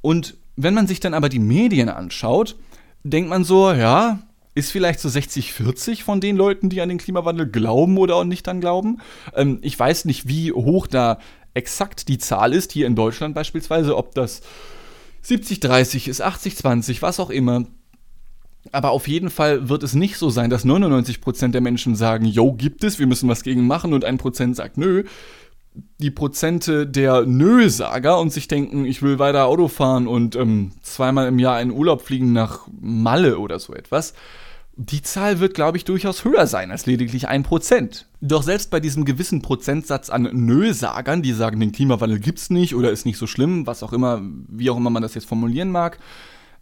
Und 0.00 0.36
wenn 0.56 0.74
man 0.74 0.86
sich 0.86 1.00
dann 1.00 1.14
aber 1.14 1.28
die 1.28 1.38
Medien 1.38 1.88
anschaut, 1.88 2.56
denkt 3.04 3.30
man 3.30 3.44
so, 3.44 3.70
ja, 3.70 4.20
ist 4.54 4.72
vielleicht 4.72 5.00
so 5.00 5.08
60-40 5.08 6.02
von 6.02 6.20
den 6.20 6.36
Leuten, 6.36 6.70
die 6.70 6.80
an 6.80 6.88
den 6.88 6.98
Klimawandel 6.98 7.46
glauben 7.46 7.98
oder 7.98 8.16
auch 8.16 8.24
nicht 8.24 8.46
dann 8.46 8.60
glauben. 8.60 9.00
Ähm, 9.34 9.58
ich 9.60 9.78
weiß 9.78 10.06
nicht, 10.06 10.28
wie 10.28 10.50
hoch 10.50 10.86
da 10.86 11.18
exakt 11.52 12.08
die 12.08 12.18
Zahl 12.18 12.54
ist, 12.54 12.72
hier 12.72 12.86
in 12.86 12.96
Deutschland 12.96 13.34
beispielsweise, 13.34 13.96
ob 13.96 14.14
das 14.14 14.40
70-30 15.24 16.08
ist, 16.08 16.24
80-20, 16.24 17.02
was 17.02 17.20
auch 17.20 17.30
immer. 17.30 17.64
Aber 18.72 18.90
auf 18.90 19.08
jeden 19.08 19.30
Fall 19.30 19.68
wird 19.68 19.82
es 19.82 19.94
nicht 19.94 20.16
so 20.16 20.30
sein, 20.30 20.50
dass 20.50 20.64
99% 20.64 21.48
der 21.48 21.60
Menschen 21.60 21.94
sagen, 21.94 22.24
yo, 22.24 22.52
gibt 22.52 22.82
es, 22.82 22.98
wir 22.98 23.06
müssen 23.06 23.28
was 23.28 23.42
gegen 23.42 23.66
machen 23.66 23.92
und 23.92 24.04
ein 24.04 24.18
Prozent 24.18 24.56
sagt, 24.56 24.78
nö. 24.78 25.04
Die 25.98 26.10
Prozente 26.10 26.86
der 26.86 27.26
Nö-Sager 27.26 28.18
und 28.18 28.32
sich 28.32 28.48
denken, 28.48 28.84
ich 28.84 29.02
will 29.02 29.18
weiter 29.18 29.46
Auto 29.46 29.68
fahren 29.68 30.06
und 30.06 30.36
ähm, 30.36 30.72
zweimal 30.82 31.28
im 31.28 31.38
Jahr 31.38 31.60
in 31.60 31.70
Urlaub 31.70 32.02
fliegen 32.02 32.32
nach 32.32 32.66
Malle 32.80 33.38
oder 33.38 33.58
so 33.58 33.74
etwas, 33.74 34.14
die 34.78 35.00
Zahl 35.00 35.40
wird, 35.40 35.54
glaube 35.54 35.78
ich, 35.78 35.84
durchaus 35.84 36.24
höher 36.24 36.46
sein 36.46 36.70
als 36.70 36.84
lediglich 36.84 37.28
ein 37.28 37.42
Prozent. 37.42 38.06
Doch 38.20 38.42
selbst 38.42 38.70
bei 38.70 38.78
diesem 38.78 39.06
gewissen 39.06 39.40
Prozentsatz 39.40 40.10
an 40.10 40.28
Nö-Sagern, 40.32 41.22
die 41.22 41.32
sagen, 41.32 41.60
den 41.60 41.72
Klimawandel 41.72 42.20
gibt's 42.20 42.50
nicht 42.50 42.74
oder 42.74 42.90
ist 42.90 43.06
nicht 43.06 43.16
so 43.16 43.26
schlimm, 43.26 43.66
was 43.66 43.82
auch 43.82 43.94
immer, 43.94 44.20
wie 44.48 44.68
auch 44.68 44.76
immer 44.76 44.90
man 44.90 45.02
das 45.02 45.14
jetzt 45.14 45.28
formulieren 45.28 45.70
mag, 45.70 45.98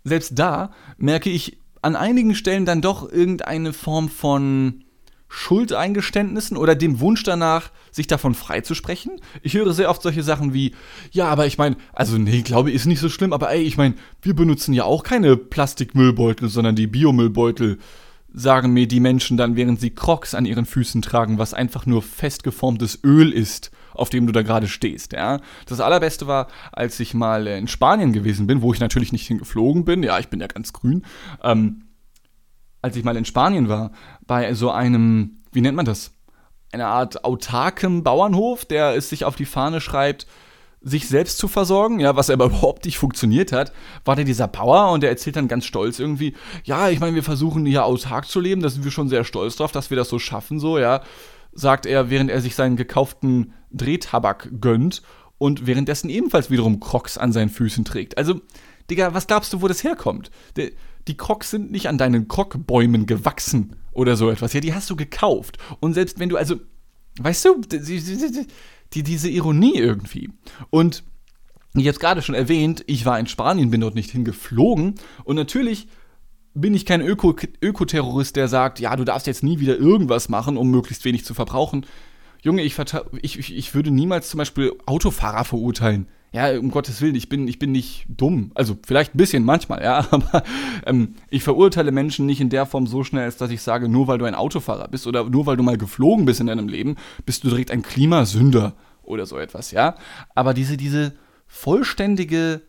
selbst 0.04 0.38
da 0.38 0.70
merke 0.96 1.28
ich 1.28 1.58
an 1.82 1.96
einigen 1.96 2.34
Stellen 2.34 2.66
dann 2.66 2.80
doch 2.80 3.10
irgendeine 3.10 3.72
Form 3.72 4.08
von 4.08 4.83
Schuldeingeständnissen 5.34 6.56
oder 6.56 6.76
dem 6.76 7.00
Wunsch 7.00 7.24
danach, 7.24 7.70
sich 7.90 8.06
davon 8.06 8.34
freizusprechen. 8.34 9.20
Ich 9.42 9.54
höre 9.54 9.72
sehr 9.72 9.90
oft 9.90 10.00
solche 10.00 10.22
Sachen 10.22 10.54
wie, 10.54 10.74
ja, 11.10 11.26
aber 11.26 11.46
ich 11.46 11.58
meine, 11.58 11.76
also 11.92 12.18
nee, 12.18 12.42
glaube 12.42 12.70
ich, 12.70 12.76
ist 12.76 12.86
nicht 12.86 13.00
so 13.00 13.08
schlimm, 13.08 13.32
aber 13.32 13.50
ey, 13.50 13.62
ich 13.62 13.76
meine, 13.76 13.94
wir 14.22 14.34
benutzen 14.34 14.72
ja 14.72 14.84
auch 14.84 15.02
keine 15.02 15.36
Plastikmüllbeutel, 15.36 16.48
sondern 16.48 16.76
die 16.76 16.86
Biomüllbeutel 16.86 17.78
sagen 18.32 18.72
mir 18.72 18.86
die 18.86 19.00
Menschen 19.00 19.36
dann, 19.36 19.56
während 19.56 19.80
sie 19.80 19.90
Crocs 19.90 20.34
an 20.34 20.46
ihren 20.46 20.66
Füßen 20.66 21.02
tragen, 21.02 21.38
was 21.38 21.52
einfach 21.52 21.84
nur 21.84 22.02
festgeformtes 22.02 23.00
Öl 23.04 23.32
ist, 23.32 23.72
auf 23.92 24.10
dem 24.10 24.26
du 24.26 24.32
da 24.32 24.42
gerade 24.42 24.68
stehst. 24.68 25.12
Ja? 25.12 25.40
Das 25.66 25.80
allerbeste 25.80 26.28
war, 26.28 26.46
als 26.70 26.98
ich 27.00 27.12
mal 27.12 27.48
in 27.48 27.66
Spanien 27.66 28.12
gewesen 28.12 28.46
bin, 28.46 28.62
wo 28.62 28.72
ich 28.72 28.80
natürlich 28.80 29.12
nicht 29.12 29.26
hingeflogen 29.26 29.84
bin, 29.84 30.04
ja, 30.04 30.18
ich 30.20 30.28
bin 30.28 30.40
ja 30.40 30.46
ganz 30.46 30.72
grün, 30.72 31.04
ähm, 31.42 31.84
als 32.84 32.96
ich 32.96 33.02
mal 33.02 33.16
in 33.16 33.24
Spanien 33.24 33.70
war, 33.70 33.92
bei 34.26 34.54
so 34.54 34.70
einem, 34.70 35.42
wie 35.52 35.60
nennt 35.60 35.76
man 35.76 35.86
das? 35.86 36.12
Eine 36.72 36.86
Art 36.86 37.24
autarkem 37.24 38.02
Bauernhof, 38.02 38.64
der 38.64 38.96
es 38.96 39.08
sich 39.08 39.24
auf 39.24 39.36
die 39.36 39.44
Fahne 39.44 39.80
schreibt, 39.80 40.26
sich 40.84 41.08
selbst 41.08 41.38
zu 41.38 41.48
versorgen, 41.48 41.98
ja, 41.98 42.14
was 42.14 42.30
aber 42.30 42.44
überhaupt 42.46 42.84
nicht 42.84 42.98
funktioniert 42.98 43.52
hat, 43.52 43.72
war 44.04 44.16
der 44.16 44.24
dieser 44.24 44.48
Bauer 44.48 44.92
und 44.92 45.02
der 45.02 45.10
erzählt 45.10 45.36
dann 45.36 45.48
ganz 45.48 45.64
stolz 45.64 45.98
irgendwie, 45.98 46.34
ja, 46.64 46.90
ich 46.90 47.00
meine, 47.00 47.14
wir 47.14 47.22
versuchen 47.22 47.64
hier 47.66 47.84
autark 47.84 48.28
zu 48.28 48.40
leben, 48.40 48.62
da 48.62 48.68
sind 48.68 48.84
wir 48.84 48.90
schon 48.90 49.08
sehr 49.08 49.24
stolz 49.24 49.56
drauf, 49.56 49.72
dass 49.72 49.90
wir 49.90 49.96
das 49.96 50.08
so 50.08 50.18
schaffen, 50.18 50.60
so, 50.60 50.78
ja, 50.78 51.02
sagt 51.52 51.86
er, 51.86 52.10
während 52.10 52.30
er 52.30 52.40
sich 52.40 52.54
seinen 52.54 52.76
gekauften 52.76 53.54
Drehtabak 53.70 54.50
gönnt 54.60 55.02
und 55.38 55.66
währenddessen 55.66 56.10
ebenfalls 56.10 56.50
wiederum 56.50 56.80
Crocs 56.80 57.18
an 57.18 57.32
seinen 57.32 57.50
Füßen 57.50 57.84
trägt. 57.84 58.18
Also, 58.18 58.40
Digga, 58.90 59.14
was 59.14 59.26
glaubst 59.26 59.52
du, 59.52 59.62
wo 59.62 59.68
das 59.68 59.82
herkommt? 59.82 60.30
Die 60.56 61.16
Crocs 61.16 61.50
sind 61.50 61.70
nicht 61.70 61.88
an 61.88 61.96
deinen 61.96 62.28
Crockbäumen 62.28 63.06
gewachsen 63.06 63.76
oder 63.94 64.16
so 64.16 64.30
etwas. 64.30 64.52
Ja, 64.52 64.60
die 64.60 64.74
hast 64.74 64.90
du 64.90 64.96
gekauft. 64.96 65.58
Und 65.80 65.94
selbst 65.94 66.18
wenn 66.18 66.28
du, 66.28 66.36
also, 66.36 66.56
weißt 67.20 67.44
du, 67.44 67.60
die, 67.62 69.02
diese 69.02 69.30
Ironie 69.30 69.76
irgendwie. 69.76 70.30
Und 70.70 71.04
ich 71.74 71.86
habe 71.86 71.90
es 71.90 72.00
gerade 72.00 72.22
schon 72.22 72.34
erwähnt, 72.34 72.84
ich 72.86 73.04
war 73.04 73.18
in 73.18 73.26
Spanien, 73.26 73.70
bin 73.70 73.80
dort 73.80 73.94
nicht 73.94 74.10
hingeflogen 74.10 74.94
und 75.24 75.36
natürlich 75.36 75.88
bin 76.54 76.72
ich 76.72 76.86
kein 76.86 77.00
Öko 77.00 77.34
Ökoterrorist, 77.60 78.36
der 78.36 78.46
sagt, 78.46 78.78
ja, 78.78 78.94
du 78.94 79.04
darfst 79.04 79.26
jetzt 79.26 79.42
nie 79.42 79.58
wieder 79.58 79.76
irgendwas 79.76 80.28
machen, 80.28 80.56
um 80.56 80.70
möglichst 80.70 81.04
wenig 81.04 81.24
zu 81.24 81.34
verbrauchen. 81.34 81.84
Junge, 82.42 82.62
ich, 82.62 82.78
ich, 83.22 83.56
ich 83.56 83.74
würde 83.74 83.90
niemals 83.90 84.28
zum 84.28 84.38
Beispiel 84.38 84.72
Autofahrer 84.86 85.44
verurteilen. 85.44 86.06
Ja, 86.34 86.58
um 86.58 86.72
Gottes 86.72 87.00
Willen, 87.00 87.14
ich 87.14 87.28
bin, 87.28 87.46
ich 87.46 87.60
bin 87.60 87.70
nicht 87.70 88.06
dumm. 88.08 88.50
Also 88.56 88.76
vielleicht 88.84 89.14
ein 89.14 89.18
bisschen 89.18 89.44
manchmal, 89.44 89.84
ja, 89.84 89.98
aber 90.10 90.42
ähm, 90.84 91.14
ich 91.30 91.44
verurteile 91.44 91.92
Menschen 91.92 92.26
nicht 92.26 92.40
in 92.40 92.50
der 92.50 92.66
Form 92.66 92.88
so 92.88 93.04
schnell, 93.04 93.22
als 93.22 93.36
dass 93.36 93.52
ich 93.52 93.62
sage, 93.62 93.88
nur 93.88 94.08
weil 94.08 94.18
du 94.18 94.24
ein 94.24 94.34
Autofahrer 94.34 94.88
bist 94.88 95.06
oder 95.06 95.30
nur 95.30 95.46
weil 95.46 95.56
du 95.56 95.62
mal 95.62 95.78
geflogen 95.78 96.24
bist 96.24 96.40
in 96.40 96.48
deinem 96.48 96.66
Leben, 96.66 96.96
bist 97.24 97.44
du 97.44 97.50
direkt 97.50 97.70
ein 97.70 97.82
Klimasünder 97.82 98.74
oder 99.04 99.26
so 99.26 99.38
etwas, 99.38 99.70
ja. 99.70 99.94
Aber 100.34 100.54
diese, 100.54 100.76
diese 100.76 101.12
vollständige 101.46 102.62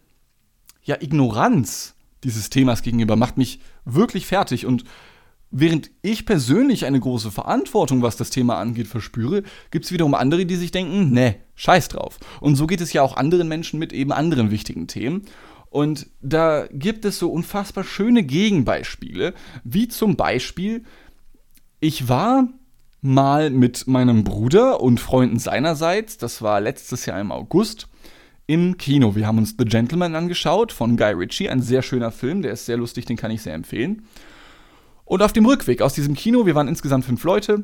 ja, 0.83 1.01
Ignoranz 1.01 1.95
dieses 2.23 2.51
Themas 2.51 2.83
gegenüber 2.83 3.15
macht 3.15 3.37
mich 3.37 3.61
wirklich 3.83 4.27
fertig 4.27 4.67
und 4.67 4.83
während 5.49 5.89
ich 6.03 6.27
persönlich 6.27 6.85
eine 6.85 6.99
große 6.99 7.31
Verantwortung, 7.31 8.03
was 8.03 8.15
das 8.15 8.29
Thema 8.29 8.59
angeht, 8.59 8.87
verspüre, 8.87 9.41
gibt 9.71 9.85
es 9.85 9.91
wiederum 9.91 10.13
andere, 10.13 10.45
die 10.45 10.55
sich 10.55 10.69
denken, 10.69 11.11
ne, 11.11 11.37
scheiß 11.55 11.87
drauf. 11.89 12.19
Und 12.41 12.55
so 12.55 12.67
geht 12.67 12.81
es 12.81 12.93
ja 12.93 13.01
auch 13.01 13.17
anderen 13.17 13.47
Menschen 13.47 13.79
mit 13.79 13.93
eben 13.93 14.11
anderen 14.11 14.51
wichtigen 14.51 14.87
Themen. 14.87 15.23
Und 15.69 16.07
da 16.21 16.67
gibt 16.71 17.03
es 17.05 17.19
so 17.19 17.29
unfassbar 17.29 17.83
schöne 17.83 18.23
Gegenbeispiele, 18.23 19.33
wie 19.63 19.87
zum 19.87 20.15
Beispiel, 20.15 20.83
ich 21.79 22.07
war 22.07 22.47
mal 23.01 23.49
mit 23.49 23.85
meinem 23.85 24.23
Bruder 24.23 24.81
und 24.81 24.99
Freunden 24.99 25.37
seinerseits, 25.37 26.17
das 26.17 26.41
war 26.41 26.61
letztes 26.61 27.05
Jahr 27.05 27.19
im 27.19 27.31
August, 27.31 27.87
im 28.47 28.77
Kino. 28.77 29.15
Wir 29.15 29.27
haben 29.27 29.37
uns 29.37 29.55
The 29.57 29.65
Gentleman 29.65 30.15
angeschaut 30.15 30.71
von 30.71 30.97
Guy 30.97 31.13
Ritchie, 31.13 31.49
ein 31.49 31.61
sehr 31.61 31.81
schöner 31.81 32.11
Film, 32.11 32.41
der 32.41 32.53
ist 32.53 32.65
sehr 32.65 32.77
lustig, 32.77 33.05
den 33.05 33.17
kann 33.17 33.31
ich 33.31 33.41
sehr 33.41 33.53
empfehlen. 33.53 34.03
Und 35.03 35.21
auf 35.21 35.33
dem 35.33 35.45
Rückweg 35.45 35.81
aus 35.81 35.93
diesem 35.93 36.15
Kino, 36.15 36.45
wir 36.45 36.55
waren 36.55 36.67
insgesamt 36.67 37.05
fünf 37.05 37.23
Leute, 37.23 37.63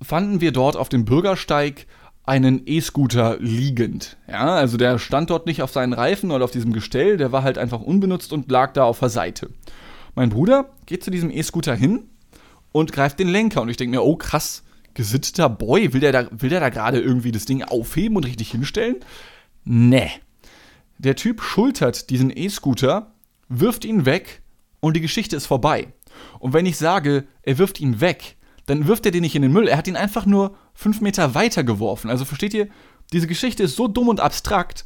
fanden 0.00 0.40
wir 0.40 0.52
dort 0.52 0.76
auf 0.76 0.88
dem 0.88 1.04
Bürgersteig 1.04 1.86
einen 2.24 2.62
E-Scooter 2.66 3.38
liegend. 3.38 4.16
Ja, 4.28 4.54
also 4.54 4.76
der 4.76 4.98
stand 4.98 5.30
dort 5.30 5.46
nicht 5.46 5.62
auf 5.62 5.70
seinen 5.70 5.92
Reifen 5.92 6.30
oder 6.30 6.44
auf 6.44 6.50
diesem 6.50 6.72
Gestell, 6.72 7.16
der 7.16 7.32
war 7.32 7.42
halt 7.42 7.58
einfach 7.58 7.80
unbenutzt 7.80 8.32
und 8.32 8.50
lag 8.50 8.72
da 8.72 8.84
auf 8.84 8.98
der 8.98 9.10
Seite. 9.10 9.50
Mein 10.14 10.30
Bruder 10.30 10.70
geht 10.86 11.04
zu 11.04 11.10
diesem 11.10 11.30
E-Scooter 11.30 11.74
hin 11.74 12.08
und 12.72 12.92
greift 12.92 13.18
den 13.18 13.28
Lenker. 13.28 13.62
Und 13.62 13.68
ich 13.68 13.76
denke 13.76 13.96
mir, 13.96 14.02
oh 14.02 14.16
krass, 14.16 14.62
gesitteter 14.94 15.48
Boy, 15.48 15.92
will 15.92 16.00
der 16.00 16.12
da, 16.12 16.28
will 16.30 16.50
der 16.50 16.60
da 16.60 16.70
gerade 16.70 17.00
irgendwie 17.00 17.32
das 17.32 17.44
Ding 17.44 17.62
aufheben 17.62 18.16
und 18.16 18.24
richtig 18.24 18.50
hinstellen? 18.50 18.96
Nee. 19.64 20.10
Der 20.98 21.16
Typ 21.16 21.42
schultert 21.42 22.10
diesen 22.10 22.34
E-Scooter, 22.34 23.12
wirft 23.48 23.84
ihn 23.84 24.06
weg 24.06 24.42
und 24.80 24.96
die 24.96 25.00
Geschichte 25.00 25.36
ist 25.36 25.46
vorbei. 25.46 25.88
Und 26.38 26.52
wenn 26.52 26.66
ich 26.66 26.76
sage, 26.76 27.24
er 27.42 27.58
wirft 27.58 27.80
ihn 27.80 28.00
weg, 28.00 28.36
dann 28.66 28.86
wirft 28.86 29.04
er 29.04 29.12
den 29.12 29.22
nicht 29.22 29.34
in 29.34 29.42
den 29.42 29.52
Müll. 29.52 29.68
Er 29.68 29.76
hat 29.76 29.88
ihn 29.88 29.96
einfach 29.96 30.26
nur 30.26 30.56
fünf 30.74 31.00
Meter 31.00 31.34
weiter 31.34 31.64
geworfen. 31.64 32.10
Also 32.10 32.24
versteht 32.24 32.54
ihr, 32.54 32.68
diese 33.12 33.26
Geschichte 33.26 33.62
ist 33.62 33.76
so 33.76 33.88
dumm 33.88 34.08
und 34.08 34.20
abstrakt 34.20 34.84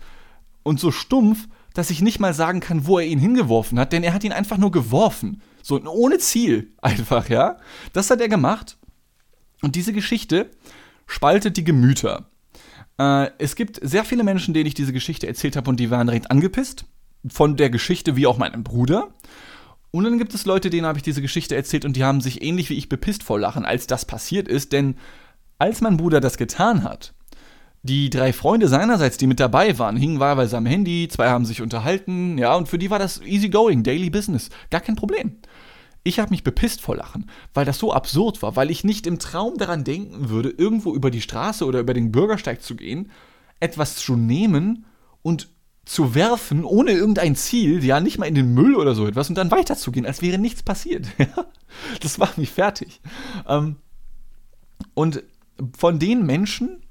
und 0.63 0.79
so 0.79 0.91
stumpf, 0.91 1.49
dass 1.75 1.91
ich 1.91 2.03
nicht 2.03 2.21
mal 2.21 2.35
sagen 2.35 2.61
kann, 2.61 2.87
wo 2.87 2.99
er 2.99 3.07
ihn 3.07 3.19
hingeworfen 3.19 3.79
hat, 3.79 3.93
denn 3.93 4.03
er 4.03 4.13
hat 4.13 4.25
ihn 4.25 4.33
einfach 4.33 4.59
nur 4.59 4.71
geworfen. 4.71 5.43
So 5.63 5.83
ohne 5.85 6.19
Ziel 6.19 6.73
einfach, 6.83 7.29
ja. 7.29 7.57
Das 7.93 8.11
hat 8.11 8.21
er 8.21 8.29
gemacht. 8.29 8.77
Und 9.63 9.77
diese 9.77 9.93
Geschichte 9.93 10.51
spaltet 11.07 11.57
die 11.57 11.65
Gemüter. 11.65 12.31
Äh, 12.99 13.31
es 13.39 13.57
gibt 13.57 13.81
sehr 13.83 14.05
viele 14.05 14.25
Menschen, 14.25 14.55
denen 14.55 14.67
ich 14.67 14.75
diese 14.75 14.93
Geschichte 14.93 15.27
erzählt 15.27 15.57
habe 15.57 15.71
und 15.71 15.81
die 15.81 15.91
waren 15.91 16.07
direkt 16.07 16.31
angepisst. 16.31 16.85
Von 17.29 17.57
der 17.57 17.71
Geschichte 17.71 18.15
wie 18.15 18.27
auch 18.27 18.39
meinem 18.39 18.63
Bruder. 18.63 19.09
Und 19.91 20.05
dann 20.05 20.19
gibt 20.19 20.35
es 20.35 20.47
Leute, 20.47 20.71
denen 20.71 20.87
habe 20.87 20.99
ich 20.99 21.03
diese 21.03 21.23
Geschichte 21.23 21.57
erzählt 21.57 21.85
und 21.85 21.97
die 21.97 22.05
haben 22.05 22.21
sich 22.21 22.43
ähnlich 22.43 22.71
wie 22.71 22.75
ich 22.75 22.89
bepisst 22.89 23.23
vor 23.23 23.41
Lachen, 23.41 23.65
als 23.65 23.87
das 23.87 24.05
passiert 24.05 24.47
ist. 24.47 24.73
Denn 24.73 24.97
als 25.59 25.81
mein 25.81 25.97
Bruder 25.97 26.21
das 26.21 26.37
getan 26.37 26.83
hat, 26.83 27.15
Die 27.83 28.11
drei 28.11 28.33
Freunde 28.33 28.67
seinerseits, 28.67 29.19
die 29.19 29.29
mit 29.29 29.39
dabei 29.39 29.79
waren, 29.79 29.97
hingen 29.97 30.19
wahlweise 30.19 30.57
am 30.57 30.67
Handy, 30.67 31.09
zwei 31.09 31.29
haben 31.29 31.45
sich 31.45 31.63
unterhalten, 31.63 32.37
ja, 32.37 32.57
und 32.57 32.69
für 32.69 32.77
die 32.77 32.91
war 32.91 32.99
das 32.99 33.21
easy 33.23 33.49
going, 33.49 33.85
daily 33.85 34.11
business, 34.11 34.51
gar 34.71 34.81
kein 34.81 34.97
Problem. 34.97 35.37
Ich 36.03 36.19
habe 36.19 36.31
mich 36.31 36.43
bepisst 36.43 36.81
vor 36.81 36.97
Lachen, 36.97 37.31
weil 37.55 37.65
das 37.65 37.79
so 37.79 37.93
absurd 37.93 38.43
war, 38.43 38.57
weil 38.57 38.71
ich 38.71 38.83
nicht 38.83 39.07
im 39.07 39.19
Traum 39.19 39.57
daran 39.59 39.85
denken 39.85 40.29
würde, 40.29 40.51
irgendwo 40.51 40.93
über 40.93 41.11
die 41.11 41.21
Straße 41.21 41.65
oder 41.65 41.81
über 41.81 41.95
den 41.95 42.11
Bürgersteig 42.11 42.63
zu 42.63 42.75
gehen, 42.75 43.11
etwas 43.61 43.97
zu 43.97 44.17
nehmen 44.17 44.85
und 45.23 45.49
zu 45.85 46.15
werfen, 46.15 46.65
ohne 46.65 46.91
irgendein 46.93 47.37
Ziel, 47.37 47.83
ja, 47.85 48.01
nicht 48.01 48.19
mal 48.19 48.27
in 48.27 48.35
den 48.35 48.55
Müll 48.55 48.75
oder 48.75 48.95
so 48.95 49.07
etwas 49.07 49.29
und 49.29 49.37
dann 49.37 49.51
weiterzugehen, 49.51 50.05
als 50.05 50.21
wäre 50.21 50.39
nichts 50.39 50.63
passiert. 50.63 51.07
das 52.01 52.19
macht 52.19 52.39
mich 52.39 52.51
fertig. 52.51 53.01
Ähm, 53.47 53.77
und 54.95 55.23
von 55.77 55.99
den 55.99 56.25
Menschen, 56.25 56.83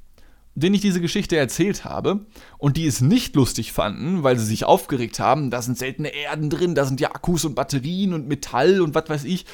denen 0.55 0.75
ich 0.75 0.81
diese 0.81 1.01
Geschichte 1.01 1.37
erzählt 1.37 1.85
habe 1.85 2.25
und 2.57 2.77
die 2.77 2.87
es 2.87 2.99
nicht 2.99 3.35
lustig 3.35 3.71
fanden, 3.71 4.23
weil 4.23 4.39
sie 4.39 4.45
sich 4.45 4.65
aufgeregt 4.65 5.19
haben, 5.19 5.51
da 5.51 5.61
sind 5.61 5.77
seltene 5.77 6.09
Erden 6.09 6.49
drin, 6.49 6.73
da 6.73 6.85
sind 6.85 6.99
ja 6.99 7.11
Akkus 7.11 7.45
und 7.45 7.53
Batterien 7.53 8.13
und 8.13 8.27
Metall 8.27 8.81
und 8.81 8.95
was 8.95 9.07
weiß 9.07 9.23
ich. 9.25 9.45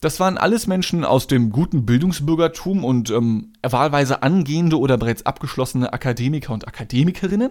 Das 0.00 0.18
waren 0.18 0.38
alles 0.38 0.66
Menschen 0.66 1.04
aus 1.04 1.26
dem 1.26 1.50
guten 1.50 1.84
Bildungsbürgertum 1.84 2.84
und 2.84 3.10
ähm, 3.10 3.52
wahlweise 3.62 4.22
angehende 4.22 4.78
oder 4.78 4.96
bereits 4.96 5.26
abgeschlossene 5.26 5.92
Akademiker 5.92 6.54
und 6.54 6.66
Akademikerinnen. 6.66 7.50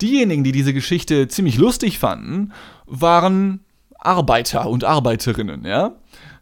Diejenigen, 0.00 0.42
die 0.42 0.52
diese 0.52 0.72
Geschichte 0.72 1.28
ziemlich 1.28 1.58
lustig 1.58 1.98
fanden, 1.98 2.52
waren 2.86 3.60
Arbeiter 3.98 4.68
und 4.68 4.82
Arbeiterinnen, 4.82 5.64
ja. 5.64 5.94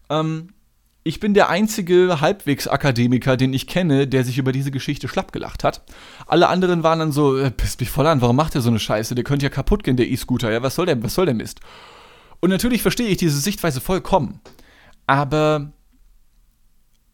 Ähm, 0.09 0.55
ich 1.03 1.19
bin 1.19 1.33
der 1.33 1.49
einzige 1.49 2.21
Halbwegs-Akademiker, 2.21 3.37
den 3.37 3.55
ich 3.55 3.67
kenne, 3.67 4.07
der 4.07 4.25
sich 4.25 4.39
über 4.39 4.53
diese 4.53 4.71
Geschichte 4.71 5.09
schlapp 5.09 5.33
gelacht 5.33 5.65
hat. 5.65 5.83
Alle 6.27 6.49
anderen 6.49 6.83
waren 6.83 6.99
dann 6.99 7.13
so, 7.13 7.39
äh, 7.39 7.51
pisst 7.51 7.81
mich 7.81 7.91
voll 7.91 8.07
an, 8.07 8.21
warum 8.21 8.37
macht 8.37 8.55
der 8.55 8.61
so 8.61 8.69
eine 8.69 8.79
Scheiße? 8.79 9.15
Der 9.15 9.25
könnte 9.25 9.47
ja 9.47 9.51
kaputt 9.51 9.83
gehen, 9.83 9.97
der 9.97 10.11
E-Scooter, 10.11 10.53
ja, 10.53 10.63
was 10.63 10.75
soll 10.75 10.87
der, 10.87 11.03
was 11.03 11.15
soll 11.15 11.25
der 11.25 11.35
Mist? 11.35 11.61
Und 12.41 12.51
natürlich 12.51 12.83
verstehe 12.83 13.09
ich 13.09 13.17
diese 13.17 13.39
Sichtweise 13.39 13.81
vollkommen. 13.81 14.41
Aber 15.07 15.73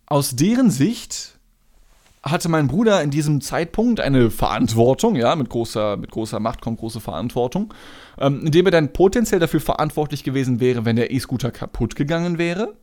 aus 0.07 0.35
deren 0.35 0.71
Sicht 0.71 1.39
hatte 2.23 2.49
mein 2.49 2.67
Bruder 2.67 3.03
in 3.03 3.11
diesem 3.11 3.41
Zeitpunkt 3.41 4.01
eine 4.01 4.31
Verantwortung, 4.31 5.15
ja, 5.15 5.37
mit 5.37 5.49
großer, 5.49 5.97
mit 5.97 6.11
großer 6.11 6.41
Macht 6.41 6.61
kommt 6.61 6.81
große 6.81 7.01
Verantwortung, 7.01 7.73
ähm, 8.19 8.45
indem 8.45 8.67
er 8.67 8.73
dann 8.73 8.93
potenziell 8.93 9.39
dafür 9.39 9.61
verantwortlich 9.61 10.25
gewesen 10.25 10.59
wäre, 10.59 10.85
wenn 10.85 10.97
der 10.97 11.13
E-Scooter 11.13 11.53
kaputt 11.53 11.95
gegangen 11.95 12.39
wäre. 12.39 12.75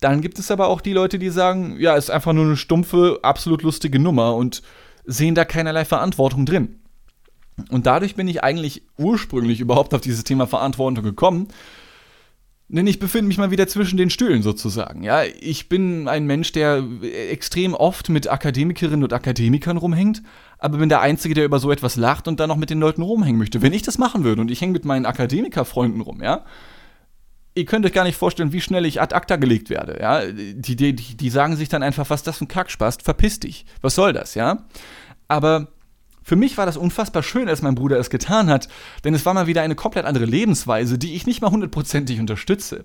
Dann 0.00 0.22
gibt 0.22 0.38
es 0.38 0.50
aber 0.50 0.68
auch 0.68 0.80
die 0.80 0.94
Leute, 0.94 1.18
die 1.18 1.28
sagen, 1.28 1.76
ja, 1.78 1.94
ist 1.94 2.10
einfach 2.10 2.32
nur 2.32 2.44
eine 2.44 2.56
stumpfe, 2.56 3.20
absolut 3.22 3.62
lustige 3.62 3.98
Nummer 3.98 4.34
und 4.34 4.62
sehen 5.04 5.34
da 5.34 5.44
keinerlei 5.44 5.84
Verantwortung 5.84 6.46
drin. 6.46 6.76
Und 7.70 7.86
dadurch 7.86 8.14
bin 8.14 8.26
ich 8.26 8.42
eigentlich 8.42 8.82
ursprünglich 8.96 9.60
überhaupt 9.60 9.92
auf 9.92 10.00
dieses 10.00 10.24
Thema 10.24 10.46
Verantwortung 10.46 11.04
gekommen, 11.04 11.48
denn 12.68 12.86
ich 12.86 13.00
befinde 13.00 13.26
mich 13.26 13.36
mal 13.36 13.50
wieder 13.50 13.66
zwischen 13.66 13.96
den 13.96 14.10
Stühlen 14.10 14.42
sozusagen. 14.42 15.02
Ja, 15.02 15.24
ich 15.24 15.68
bin 15.68 16.06
ein 16.06 16.24
Mensch, 16.24 16.52
der 16.52 16.84
extrem 17.02 17.74
oft 17.74 18.08
mit 18.08 18.30
Akademikerinnen 18.30 19.02
und 19.02 19.12
Akademikern 19.12 19.76
rumhängt, 19.76 20.22
aber 20.58 20.78
bin 20.78 20.88
der 20.88 21.00
Einzige, 21.00 21.34
der 21.34 21.44
über 21.44 21.58
so 21.58 21.72
etwas 21.72 21.96
lacht 21.96 22.28
und 22.28 22.38
dann 22.38 22.48
noch 22.48 22.56
mit 22.56 22.70
den 22.70 22.78
Leuten 22.78 23.02
rumhängen 23.02 23.38
möchte. 23.38 23.60
Wenn 23.60 23.72
ich 23.72 23.82
das 23.82 23.98
machen 23.98 24.22
würde 24.22 24.40
und 24.40 24.52
ich 24.52 24.60
hänge 24.60 24.72
mit 24.72 24.84
meinen 24.84 25.04
Akademikerfreunden 25.04 26.00
rum, 26.00 26.22
ja, 26.22 26.44
ihr 27.54 27.64
könnt 27.64 27.84
euch 27.84 27.92
gar 27.92 28.04
nicht 28.04 28.16
vorstellen, 28.16 28.52
wie 28.52 28.60
schnell 28.60 28.86
ich 28.86 29.00
ad 29.00 29.14
acta 29.14 29.36
gelegt 29.36 29.70
werde, 29.70 29.98
ja. 30.00 30.24
Die, 30.26 30.76
die, 30.76 30.94
die 30.94 31.30
sagen 31.30 31.56
sich 31.56 31.68
dann 31.68 31.82
einfach, 31.82 32.10
was 32.10 32.22
das 32.22 32.38
für 32.38 32.44
ein 32.44 32.48
Kackspast, 32.48 33.02
verpiss 33.02 33.40
dich. 33.40 33.66
Was 33.80 33.94
soll 33.94 34.12
das, 34.12 34.34
ja? 34.34 34.64
Aber 35.28 35.68
für 36.22 36.36
mich 36.36 36.58
war 36.58 36.66
das 36.66 36.76
unfassbar 36.76 37.22
schön, 37.22 37.48
als 37.48 37.62
mein 37.62 37.74
Bruder 37.74 37.98
es 37.98 38.10
getan 38.10 38.50
hat, 38.50 38.68
denn 39.04 39.14
es 39.14 39.26
war 39.26 39.34
mal 39.34 39.46
wieder 39.46 39.62
eine 39.62 39.74
komplett 39.74 40.04
andere 40.04 40.26
Lebensweise, 40.26 40.98
die 40.98 41.14
ich 41.14 41.26
nicht 41.26 41.40
mal 41.40 41.50
hundertprozentig 41.50 42.20
unterstütze. 42.20 42.84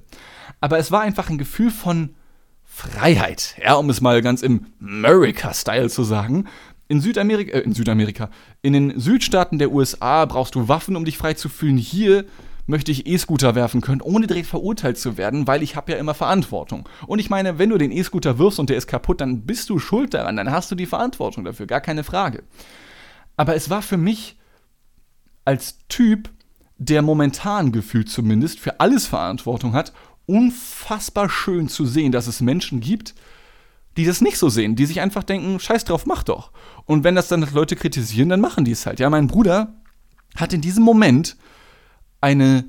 Aber 0.62 0.78
es 0.80 0.92
war 0.92 1.02
einfach 1.02 1.30
ein 1.30 1.38
Gefühl 1.38 1.70
von 1.70 2.16
Freiheit, 2.64 3.56
ja, 3.64 3.76
um 3.76 3.90
es 3.90 4.02
mal 4.02 4.22
ganz 4.22 4.42
im 4.42 4.66
America-Style 4.82 5.90
zu 5.90 6.04
sagen. 6.04 6.48
In 6.88 7.02
Südamerika, 7.02 7.58
äh, 7.58 7.62
in 7.62 7.74
Südamerika, 7.74 8.30
in 8.62 8.74
den 8.74 9.00
Südstaaten 9.00 9.60
der 9.60 9.72
USA 9.72 10.26
brauchst 10.26 10.56
du 10.56 10.68
Waffen, 10.68 10.96
um 10.96 11.06
dich 11.06 11.18
frei 11.18 11.36
zu 11.36 11.50
fühlen. 11.50 11.78
Hier 11.78 12.26
möchte 12.68 12.92
ich 12.92 13.08
E-Scooter 13.08 13.56
werfen 13.56 13.82
können, 13.82 14.02
ohne 14.02 14.28
direkt 14.28 14.48
verurteilt 14.48 14.98
zu 14.98 15.18
werden, 15.18 15.48
weil 15.48 15.64
ich 15.64 15.76
habe 15.76 15.92
ja 15.92 15.98
immer 15.98 16.14
Verantwortung. 16.14 16.88
Und 17.08 17.20
ich 17.20 17.30
meine, 17.30 17.60
wenn 17.60 17.70
du 17.70 17.78
den 17.78 17.92
E-Scooter 17.92 18.40
wirfst 18.40 18.60
und 18.60 18.70
der 18.70 18.78
ist 18.78 18.88
kaputt, 18.88 19.22
dann 19.22 19.46
bist 19.46 19.70
du 19.70 19.80
schuld 19.80 20.14
daran, 20.14 20.38
dann 20.38 20.52
hast 20.52 20.72
du 20.72 20.76
die 20.76 20.86
Verantwortung 20.86 21.44
dafür, 21.44 21.68
gar 21.68 21.82
keine 21.82 22.04
Frage. 22.04 22.44
Aber 23.38 23.56
es 23.56 23.70
war 23.70 23.82
für 23.82 23.98
mich 23.98 24.38
als 25.44 25.78
Typ, 25.88 26.30
der 26.78 27.02
momentan 27.02 27.72
gefühlt 27.72 28.10
zumindest 28.10 28.60
für 28.60 28.80
alles 28.80 29.06
Verantwortung 29.06 29.74
hat, 29.74 29.94
unfassbar 30.26 31.30
schön 31.30 31.70
zu 31.70 31.86
sehen, 31.86 32.12
dass 32.12 32.28
es 32.28 32.42
Menschen 32.42 32.80
gibt, 32.80 33.14
die 33.96 34.06
das 34.06 34.22
nicht 34.22 34.38
so 34.38 34.50
sehen, 34.50 34.76
die 34.76 34.86
sich 34.86 35.00
einfach 35.00 35.24
denken, 35.24 35.60
scheiß 35.60 35.86
drauf, 35.86 36.06
mach 36.06 36.24
doch. 36.24 36.52
Und 36.86 37.04
wenn 37.04 37.16
das 37.16 37.28
dann 37.28 37.48
Leute 37.54 37.76
kritisieren, 37.76 38.30
dann 38.30 38.42
machen 38.42 38.66
die 38.66 38.72
es 38.72 38.86
halt. 38.86 39.00
Ja, 39.00 39.10
mein 39.10 39.28
Bruder 39.28 39.76
hat 40.36 40.52
in 40.52 40.62
diesem 40.62 40.84
Moment 40.84 41.38
eine 42.22 42.66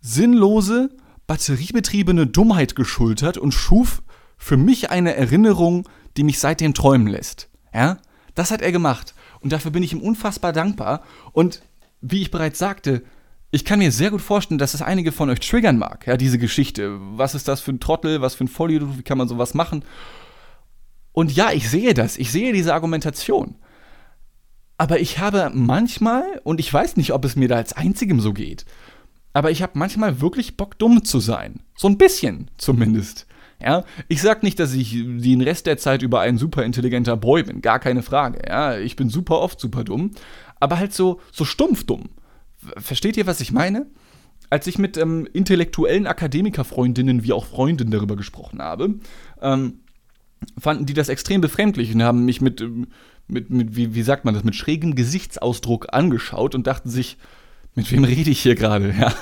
sinnlose, 0.00 0.90
batteriebetriebene 1.26 2.26
Dummheit 2.26 2.76
geschultert 2.76 3.38
und 3.38 3.52
schuf 3.52 4.02
für 4.36 4.56
mich 4.56 4.90
eine 4.90 5.14
Erinnerung, 5.14 5.88
die 6.16 6.24
mich 6.24 6.38
seitdem 6.38 6.74
träumen 6.74 7.06
lässt. 7.06 7.48
Ja, 7.74 7.98
das 8.34 8.50
hat 8.50 8.62
er 8.62 8.72
gemacht. 8.72 9.14
Und 9.40 9.52
dafür 9.52 9.70
bin 9.70 9.82
ich 9.82 9.92
ihm 9.92 10.00
unfassbar 10.00 10.52
dankbar. 10.52 11.02
Und 11.32 11.62
wie 12.00 12.22
ich 12.22 12.30
bereits 12.30 12.58
sagte, 12.58 13.02
ich 13.50 13.64
kann 13.64 13.78
mir 13.78 13.92
sehr 13.92 14.10
gut 14.10 14.20
vorstellen, 14.20 14.58
dass 14.58 14.74
es 14.74 14.82
einige 14.82 15.12
von 15.12 15.30
euch 15.30 15.40
triggern 15.40 15.78
mag, 15.78 16.06
ja, 16.06 16.16
diese 16.16 16.38
Geschichte. 16.38 16.98
Was 17.16 17.34
ist 17.34 17.48
das 17.48 17.60
für 17.60 17.72
ein 17.72 17.80
Trottel, 17.80 18.20
was 18.20 18.34
für 18.34 18.44
ein 18.44 18.48
Vollidiot, 18.48 18.98
wie 18.98 19.02
kann 19.02 19.18
man 19.18 19.28
sowas 19.28 19.54
machen? 19.54 19.84
Und 21.12 21.34
ja, 21.34 21.50
ich 21.52 21.68
sehe 21.68 21.94
das, 21.94 22.16
ich 22.16 22.30
sehe 22.30 22.52
diese 22.52 22.74
Argumentation. 22.74 23.56
Aber 24.78 25.00
ich 25.00 25.18
habe 25.18 25.50
manchmal, 25.52 26.40
und 26.44 26.60
ich 26.60 26.72
weiß 26.72 26.96
nicht, 26.96 27.12
ob 27.12 27.24
es 27.24 27.36
mir 27.36 27.48
da 27.48 27.56
als 27.56 27.72
einzigem 27.72 28.20
so 28.20 28.32
geht, 28.32 28.64
aber 29.32 29.50
ich 29.50 29.60
habe 29.62 29.78
manchmal 29.78 30.20
wirklich 30.20 30.56
Bock, 30.56 30.78
dumm 30.78 31.04
zu 31.04 31.20
sein. 31.20 31.60
So 31.76 31.88
ein 31.88 31.98
bisschen 31.98 32.50
zumindest. 32.56 33.26
Ja, 33.62 33.84
ich 34.06 34.22
sag 34.22 34.44
nicht, 34.44 34.60
dass 34.60 34.72
ich 34.72 34.92
den 34.92 35.40
Rest 35.40 35.66
der 35.66 35.78
Zeit 35.78 36.02
über 36.02 36.20
ein 36.20 36.38
super 36.38 36.64
intelligenter 36.64 37.16
Boy 37.16 37.42
bin, 37.42 37.60
gar 37.60 37.80
keine 37.80 38.02
Frage. 38.02 38.40
Ja, 38.48 38.78
ich 38.78 38.94
bin 38.94 39.10
super 39.10 39.40
oft 39.40 39.58
super 39.58 39.82
dumm, 39.82 40.12
aber 40.60 40.78
halt 40.78 40.94
so 40.94 41.20
so 41.32 41.44
stumpf 41.44 41.84
dumm. 41.84 42.10
Versteht 42.76 43.16
ihr, 43.16 43.26
was 43.26 43.40
ich 43.40 43.50
meine? 43.50 43.86
Als 44.48 44.68
ich 44.68 44.78
mit 44.78 44.96
ähm, 44.96 45.28
intellektuellen 45.32 46.06
Akademikerfreundinnen 46.06 47.24
wie 47.24 47.32
auch 47.32 47.46
Freundinnen 47.46 47.90
darüber 47.90 48.14
gesprochen 48.14 48.62
habe, 48.62 48.94
ähm, 49.42 49.80
fanden 50.56 50.86
die 50.86 50.94
das 50.94 51.08
extrem 51.08 51.40
befremdlich 51.40 51.92
und 51.92 52.02
haben 52.02 52.24
mich 52.24 52.40
mit, 52.40 52.60
ähm, 52.60 52.86
mit, 53.28 53.50
mit 53.50 53.76
wie, 53.76 53.94
wie 53.94 54.02
sagt 54.02 54.24
man 54.24 54.34
das, 54.34 54.44
mit 54.44 54.54
schrägem 54.54 54.94
Gesichtsausdruck 54.94 55.92
angeschaut 55.92 56.54
und 56.54 56.66
dachten 56.66 56.88
sich, 56.88 57.18
mit 57.74 57.90
wem 57.92 58.04
rede 58.04 58.30
ich 58.30 58.42
hier 58.42 58.54
gerade? 58.54 58.94
Ja. 58.98 59.14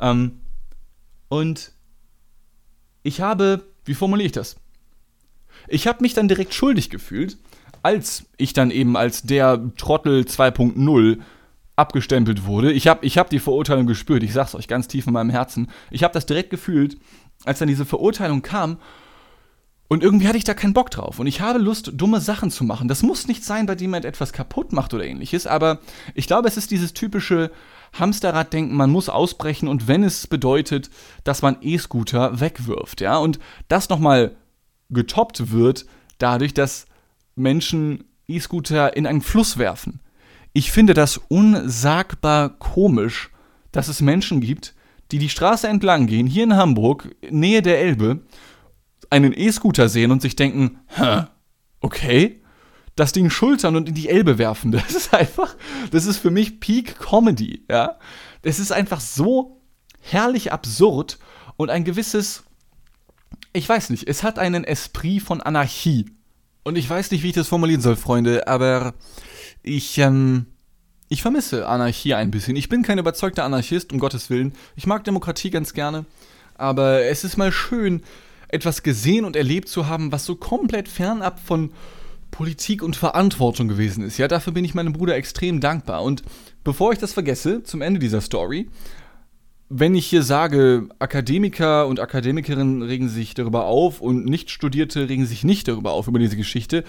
ähm, 0.00 0.40
und 1.28 1.72
ich 3.02 3.20
habe, 3.20 3.64
wie 3.84 3.94
formuliere 3.94 4.26
ich 4.26 4.32
das? 4.32 4.56
Ich 5.68 5.86
habe 5.86 6.02
mich 6.02 6.14
dann 6.14 6.28
direkt 6.28 6.54
schuldig 6.54 6.90
gefühlt, 6.90 7.38
als 7.82 8.26
ich 8.36 8.52
dann 8.52 8.70
eben 8.70 8.96
als 8.96 9.22
der 9.22 9.60
Trottel 9.76 10.22
2.0 10.22 11.18
abgestempelt 11.76 12.46
wurde. 12.46 12.72
Ich 12.72 12.86
habe 12.86 13.04
ich 13.04 13.18
hab 13.18 13.30
die 13.30 13.40
Verurteilung 13.40 13.86
gespürt, 13.86 14.22
ich 14.22 14.32
sag's 14.32 14.54
euch 14.54 14.68
ganz 14.68 14.88
tief 14.88 15.06
in 15.06 15.12
meinem 15.12 15.30
Herzen. 15.30 15.68
Ich 15.90 16.02
habe 16.02 16.14
das 16.14 16.26
direkt 16.26 16.50
gefühlt, 16.50 16.98
als 17.44 17.58
dann 17.58 17.68
diese 17.68 17.84
Verurteilung 17.84 18.42
kam 18.42 18.78
und 19.88 20.02
irgendwie 20.02 20.26
hatte 20.26 20.38
ich 20.38 20.44
da 20.44 20.54
keinen 20.54 20.72
Bock 20.72 20.90
drauf. 20.90 21.18
Und 21.18 21.26
ich 21.26 21.40
habe 21.40 21.58
Lust, 21.58 21.92
dumme 21.94 22.20
Sachen 22.20 22.50
zu 22.50 22.64
machen. 22.64 22.88
Das 22.88 23.02
muss 23.02 23.28
nicht 23.28 23.44
sein, 23.44 23.66
bei 23.66 23.74
dem 23.74 23.84
jemand 23.84 24.04
etwas 24.04 24.32
kaputt 24.32 24.72
macht 24.72 24.94
oder 24.94 25.04
ähnliches, 25.04 25.46
aber 25.46 25.80
ich 26.14 26.26
glaube, 26.26 26.48
es 26.48 26.56
ist 26.56 26.70
dieses 26.70 26.94
typische, 26.94 27.50
Hamsterrad-Denken, 27.98 28.74
man 28.76 28.90
muss 28.90 29.08
ausbrechen 29.08 29.68
und 29.68 29.88
wenn 29.88 30.02
es 30.02 30.26
bedeutet, 30.26 30.90
dass 31.22 31.42
man 31.42 31.58
E-Scooter 31.60 32.40
wegwirft, 32.40 33.00
ja, 33.00 33.18
und 33.18 33.38
das 33.68 33.88
nochmal 33.88 34.36
getoppt 34.90 35.52
wird 35.52 35.86
dadurch, 36.18 36.54
dass 36.54 36.86
Menschen 37.36 38.04
E-Scooter 38.26 38.96
in 38.96 39.06
einen 39.06 39.20
Fluss 39.20 39.58
werfen. 39.58 40.00
Ich 40.52 40.70
finde 40.70 40.94
das 40.94 41.18
unsagbar 41.28 42.50
komisch, 42.58 43.30
dass 43.72 43.88
es 43.88 44.00
Menschen 44.00 44.40
gibt, 44.40 44.74
die 45.10 45.18
die 45.18 45.28
Straße 45.28 45.68
entlang 45.68 46.06
gehen, 46.06 46.26
hier 46.26 46.44
in 46.44 46.56
Hamburg, 46.56 47.14
Nähe 47.28 47.60
der 47.60 47.80
Elbe, 47.80 48.20
einen 49.14 49.32
E-Scooter 49.32 49.88
sehen 49.88 50.10
und 50.10 50.20
sich 50.20 50.34
denken, 50.34 50.80
hä, 50.88 51.26
okay, 51.80 52.42
das 52.96 53.12
Ding 53.12 53.30
schultern 53.30 53.76
und 53.76 53.88
in 53.88 53.94
die 53.94 54.08
Elbe 54.08 54.38
werfen. 54.38 54.72
Das 54.72 54.94
ist 54.94 55.14
einfach, 55.14 55.54
das 55.92 56.06
ist 56.06 56.18
für 56.18 56.30
mich 56.30 56.58
Peak 56.58 56.98
Comedy, 56.98 57.64
ja. 57.70 57.98
Es 58.42 58.58
ist 58.58 58.72
einfach 58.72 59.00
so 59.00 59.62
herrlich 60.00 60.52
absurd 60.52 61.18
und 61.56 61.70
ein 61.70 61.84
gewisses, 61.84 62.42
ich 63.52 63.68
weiß 63.68 63.90
nicht, 63.90 64.08
es 64.08 64.22
hat 64.22 64.38
einen 64.38 64.64
Esprit 64.64 65.22
von 65.22 65.40
Anarchie, 65.40 66.06
Und 66.64 66.76
ich 66.76 66.90
weiß 66.90 67.10
nicht, 67.12 67.22
wie 67.22 67.28
ich 67.28 67.34
das 67.34 67.48
formulieren 67.48 67.80
soll, 67.80 67.96
Freunde, 67.96 68.48
aber 68.48 68.94
ich, 69.62 69.96
ähm, 69.98 70.46
ich 71.08 71.22
vermisse 71.22 71.68
Anarchie 71.68 72.14
ein 72.14 72.30
bisschen. 72.32 72.56
Ich 72.56 72.68
bin 72.68 72.82
kein 72.82 72.98
überzeugter 72.98 73.44
Anarchist, 73.44 73.92
um 73.92 73.98
Gottes 73.98 74.28
Willen. 74.28 74.54
Ich 74.74 74.86
mag 74.86 75.04
Demokratie 75.04 75.50
ganz 75.50 75.72
gerne. 75.72 76.04
Aber 76.56 77.02
es 77.02 77.24
ist 77.24 77.36
mal 77.36 77.52
schön, 77.52 78.02
etwas 78.54 78.82
gesehen 78.82 79.24
und 79.24 79.36
erlebt 79.36 79.68
zu 79.68 79.88
haben, 79.88 80.12
was 80.12 80.24
so 80.24 80.36
komplett 80.36 80.88
fernab 80.88 81.40
von 81.40 81.72
Politik 82.30 82.82
und 82.82 82.96
Verantwortung 82.96 83.68
gewesen 83.68 84.02
ist. 84.02 84.18
Ja, 84.18 84.26
dafür 84.26 84.52
bin 84.52 84.64
ich 84.64 84.74
meinem 84.74 84.92
Bruder 84.92 85.14
extrem 85.14 85.60
dankbar. 85.60 86.02
Und 86.02 86.22
bevor 86.64 86.92
ich 86.92 86.98
das 86.98 87.12
vergesse, 87.12 87.62
zum 87.62 87.82
Ende 87.82 88.00
dieser 88.00 88.20
Story, 88.20 88.68
wenn 89.68 89.94
ich 89.94 90.06
hier 90.06 90.22
sage, 90.22 90.88
Akademiker 90.98 91.86
und 91.86 92.00
Akademikerinnen 92.00 92.82
regen 92.82 93.08
sich 93.08 93.34
darüber 93.34 93.66
auf 93.66 94.00
und 94.00 94.24
Nichtstudierte 94.24 95.08
regen 95.08 95.26
sich 95.26 95.44
nicht 95.44 95.68
darüber 95.68 95.92
auf 95.92 96.08
über 96.08 96.18
diese 96.18 96.36
Geschichte, 96.36 96.84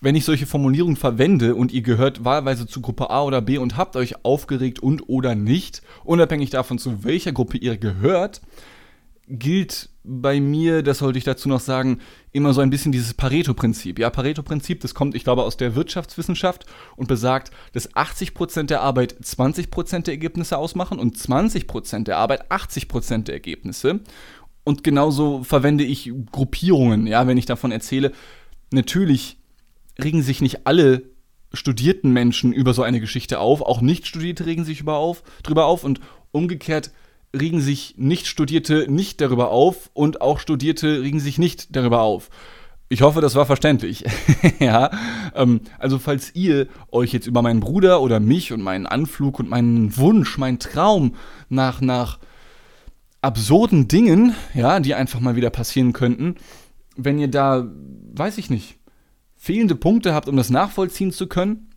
wenn 0.00 0.14
ich 0.14 0.24
solche 0.24 0.46
Formulierungen 0.46 0.96
verwende 0.96 1.54
und 1.54 1.72
ihr 1.72 1.82
gehört 1.82 2.24
wahlweise 2.24 2.66
zu 2.66 2.80
Gruppe 2.80 3.10
A 3.10 3.22
oder 3.22 3.40
B 3.40 3.58
und 3.58 3.76
habt 3.76 3.96
euch 3.96 4.24
aufgeregt 4.24 4.80
und 4.80 5.08
oder 5.08 5.34
nicht, 5.34 5.82
unabhängig 6.04 6.50
davon, 6.50 6.78
zu 6.78 7.02
welcher 7.02 7.32
Gruppe 7.32 7.58
ihr 7.58 7.76
gehört, 7.76 8.40
gilt 9.28 9.90
bei 10.04 10.40
mir, 10.40 10.82
das 10.82 10.98
sollte 10.98 11.18
ich 11.18 11.24
dazu 11.24 11.48
noch 11.48 11.60
sagen, 11.60 12.00
immer 12.32 12.54
so 12.54 12.60
ein 12.60 12.70
bisschen 12.70 12.92
dieses 12.92 13.14
Pareto-Prinzip. 13.14 13.98
Ja, 13.98 14.08
Pareto-Prinzip, 14.10 14.80
das 14.80 14.94
kommt, 14.94 15.14
ich 15.14 15.24
glaube, 15.24 15.42
aus 15.42 15.56
der 15.56 15.74
Wirtschaftswissenschaft 15.74 16.64
und 16.96 17.08
besagt, 17.08 17.50
dass 17.72 17.92
80% 17.94 18.64
der 18.64 18.80
Arbeit 18.80 19.16
20% 19.22 20.04
der 20.04 20.14
Ergebnisse 20.14 20.56
ausmachen 20.56 20.98
und 20.98 21.16
20% 21.16 22.04
der 22.04 22.16
Arbeit 22.16 22.50
80% 22.50 23.24
der 23.24 23.34
Ergebnisse. 23.34 24.00
Und 24.64 24.82
genauso 24.82 25.44
verwende 25.44 25.84
ich 25.84 26.10
Gruppierungen, 26.32 27.06
ja, 27.06 27.26
wenn 27.26 27.38
ich 27.38 27.46
davon 27.46 27.70
erzähle. 27.70 28.12
Natürlich 28.70 29.38
regen 30.02 30.22
sich 30.22 30.40
nicht 30.40 30.66
alle 30.66 31.02
studierten 31.52 32.12
Menschen 32.12 32.52
über 32.52 32.74
so 32.74 32.82
eine 32.82 33.00
Geschichte 33.00 33.40
auf, 33.40 33.62
auch 33.62 33.80
Nicht-Studierte 33.80 34.46
regen 34.46 34.64
sich 34.64 34.80
über 34.80 34.96
auf, 34.96 35.22
drüber 35.42 35.66
auf 35.66 35.84
und 35.84 36.00
umgekehrt 36.32 36.92
regen 37.36 37.60
sich 37.60 37.94
Nicht-Studierte 37.98 38.86
nicht 38.88 39.20
darüber 39.20 39.50
auf 39.50 39.90
und 39.92 40.20
auch 40.20 40.38
Studierte 40.38 41.02
regen 41.02 41.20
sich 41.20 41.38
nicht 41.38 41.74
darüber 41.76 42.02
auf. 42.02 42.30
Ich 42.90 43.02
hoffe, 43.02 43.20
das 43.20 43.34
war 43.34 43.44
verständlich. 43.44 44.04
ja, 44.60 44.90
ähm, 45.34 45.60
also 45.78 45.98
falls 45.98 46.34
ihr 46.34 46.68
euch 46.90 47.12
jetzt 47.12 47.26
über 47.26 47.42
meinen 47.42 47.60
Bruder 47.60 48.00
oder 48.00 48.18
mich 48.18 48.52
und 48.52 48.62
meinen 48.62 48.86
Anflug 48.86 49.38
und 49.38 49.50
meinen 49.50 49.96
Wunsch, 49.98 50.38
meinen 50.38 50.58
Traum 50.58 51.14
nach, 51.50 51.82
nach 51.82 52.18
absurden 53.20 53.88
Dingen, 53.88 54.34
ja, 54.54 54.80
die 54.80 54.94
einfach 54.94 55.20
mal 55.20 55.36
wieder 55.36 55.50
passieren 55.50 55.92
könnten, 55.92 56.36
wenn 56.96 57.18
ihr 57.18 57.28
da, 57.28 57.68
weiß 58.14 58.38
ich 58.38 58.48
nicht, 58.48 58.78
fehlende 59.36 59.74
Punkte 59.74 60.14
habt, 60.14 60.28
um 60.28 60.36
das 60.36 60.48
nachvollziehen 60.48 61.12
zu 61.12 61.26
können 61.26 61.70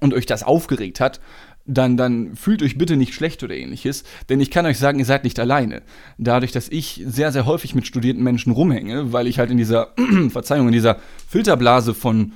und 0.00 0.12
euch 0.12 0.26
das 0.26 0.42
aufgeregt 0.42 1.00
hat, 1.00 1.20
dann, 1.64 1.96
dann 1.96 2.34
fühlt 2.34 2.62
euch 2.62 2.76
bitte 2.76 2.96
nicht 2.96 3.14
schlecht 3.14 3.42
oder 3.42 3.54
ähnliches, 3.54 4.04
denn 4.28 4.40
ich 4.40 4.50
kann 4.50 4.66
euch 4.66 4.78
sagen, 4.78 4.98
ihr 4.98 5.04
seid 5.04 5.24
nicht 5.24 5.38
alleine. 5.38 5.82
Dadurch, 6.18 6.52
dass 6.52 6.68
ich 6.68 7.02
sehr, 7.06 7.32
sehr 7.32 7.46
häufig 7.46 7.74
mit 7.74 7.86
studierten 7.86 8.22
Menschen 8.22 8.52
rumhänge, 8.52 9.12
weil 9.12 9.26
ich 9.26 9.38
halt 9.38 9.50
in 9.50 9.56
dieser, 9.56 9.94
Verzeihung, 10.30 10.66
in 10.66 10.72
dieser 10.72 10.98
Filterblase 11.28 11.94
von 11.94 12.32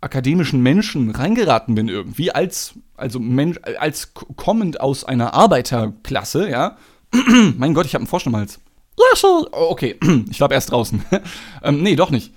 akademischen 0.00 0.62
Menschen 0.62 1.10
reingeraten 1.10 1.74
bin 1.74 1.88
irgendwie, 1.88 2.30
als, 2.30 2.74
also 2.96 3.18
Mensch, 3.18 3.58
als 3.78 4.14
kommend 4.14 4.80
aus 4.80 5.04
einer 5.04 5.34
Arbeiterklasse, 5.34 6.48
ja. 6.48 6.76
mein 7.56 7.74
Gott, 7.74 7.86
ich 7.86 7.94
habe 7.94 8.02
einen 8.02 8.08
Frosch 8.08 8.26
im 8.26 8.36
Hals. 8.36 8.60
Oh, 9.52 9.70
okay, 9.70 9.98
ich 10.30 10.36
glaube 10.36 10.54
erst 10.54 10.70
draußen. 10.70 11.02
ähm, 11.62 11.82
nee, 11.82 11.96
doch 11.96 12.10
nicht. 12.10 12.32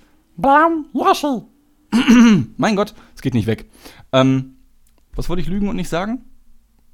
Mein 2.56 2.74
Gott, 2.74 2.94
es 3.14 3.22
geht 3.22 3.34
nicht 3.34 3.46
weg. 3.46 3.66
Ähm, 4.12 4.56
was 5.14 5.28
wollte 5.28 5.42
ich 5.42 5.48
lügen 5.48 5.68
und 5.68 5.76
nicht 5.76 5.88
sagen? 5.90 6.24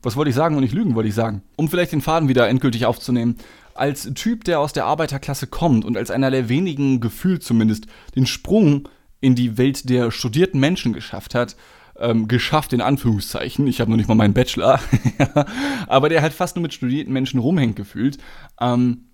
Was 0.02 0.16
wollte 0.16 0.30
ich 0.30 0.36
sagen 0.36 0.54
und 0.54 0.62
nicht 0.62 0.74
lügen, 0.74 0.94
wollte 0.94 1.08
ich 1.08 1.14
sagen. 1.14 1.42
Um 1.56 1.68
vielleicht 1.68 1.92
den 1.92 2.02
Faden 2.02 2.28
wieder 2.28 2.48
endgültig 2.48 2.86
aufzunehmen. 2.86 3.36
Als 3.74 4.10
Typ, 4.14 4.44
der 4.44 4.60
aus 4.60 4.72
der 4.72 4.86
Arbeiterklasse 4.86 5.46
kommt 5.46 5.84
und 5.84 5.96
als 5.96 6.10
einer 6.10 6.30
der 6.30 6.48
wenigen 6.48 7.00
gefühlt 7.00 7.42
zumindest 7.42 7.86
den 8.14 8.26
Sprung 8.26 8.88
in 9.20 9.34
die 9.34 9.58
Welt 9.58 9.88
der 9.88 10.10
studierten 10.10 10.60
Menschen 10.60 10.92
geschafft 10.92 11.34
hat, 11.34 11.56
ähm, 11.98 12.28
geschafft 12.28 12.72
in 12.72 12.80
Anführungszeichen, 12.80 13.66
ich 13.66 13.80
habe 13.80 13.90
noch 13.90 13.96
nicht 13.96 14.08
mal 14.08 14.14
meinen 14.14 14.34
Bachelor, 14.34 14.80
aber 15.86 16.08
der 16.08 16.22
halt 16.22 16.32
fast 16.32 16.56
nur 16.56 16.62
mit 16.62 16.74
studierten 16.74 17.12
Menschen 17.12 17.40
rumhängt 17.40 17.76
gefühlt, 17.76 18.18
ähm, 18.60 19.06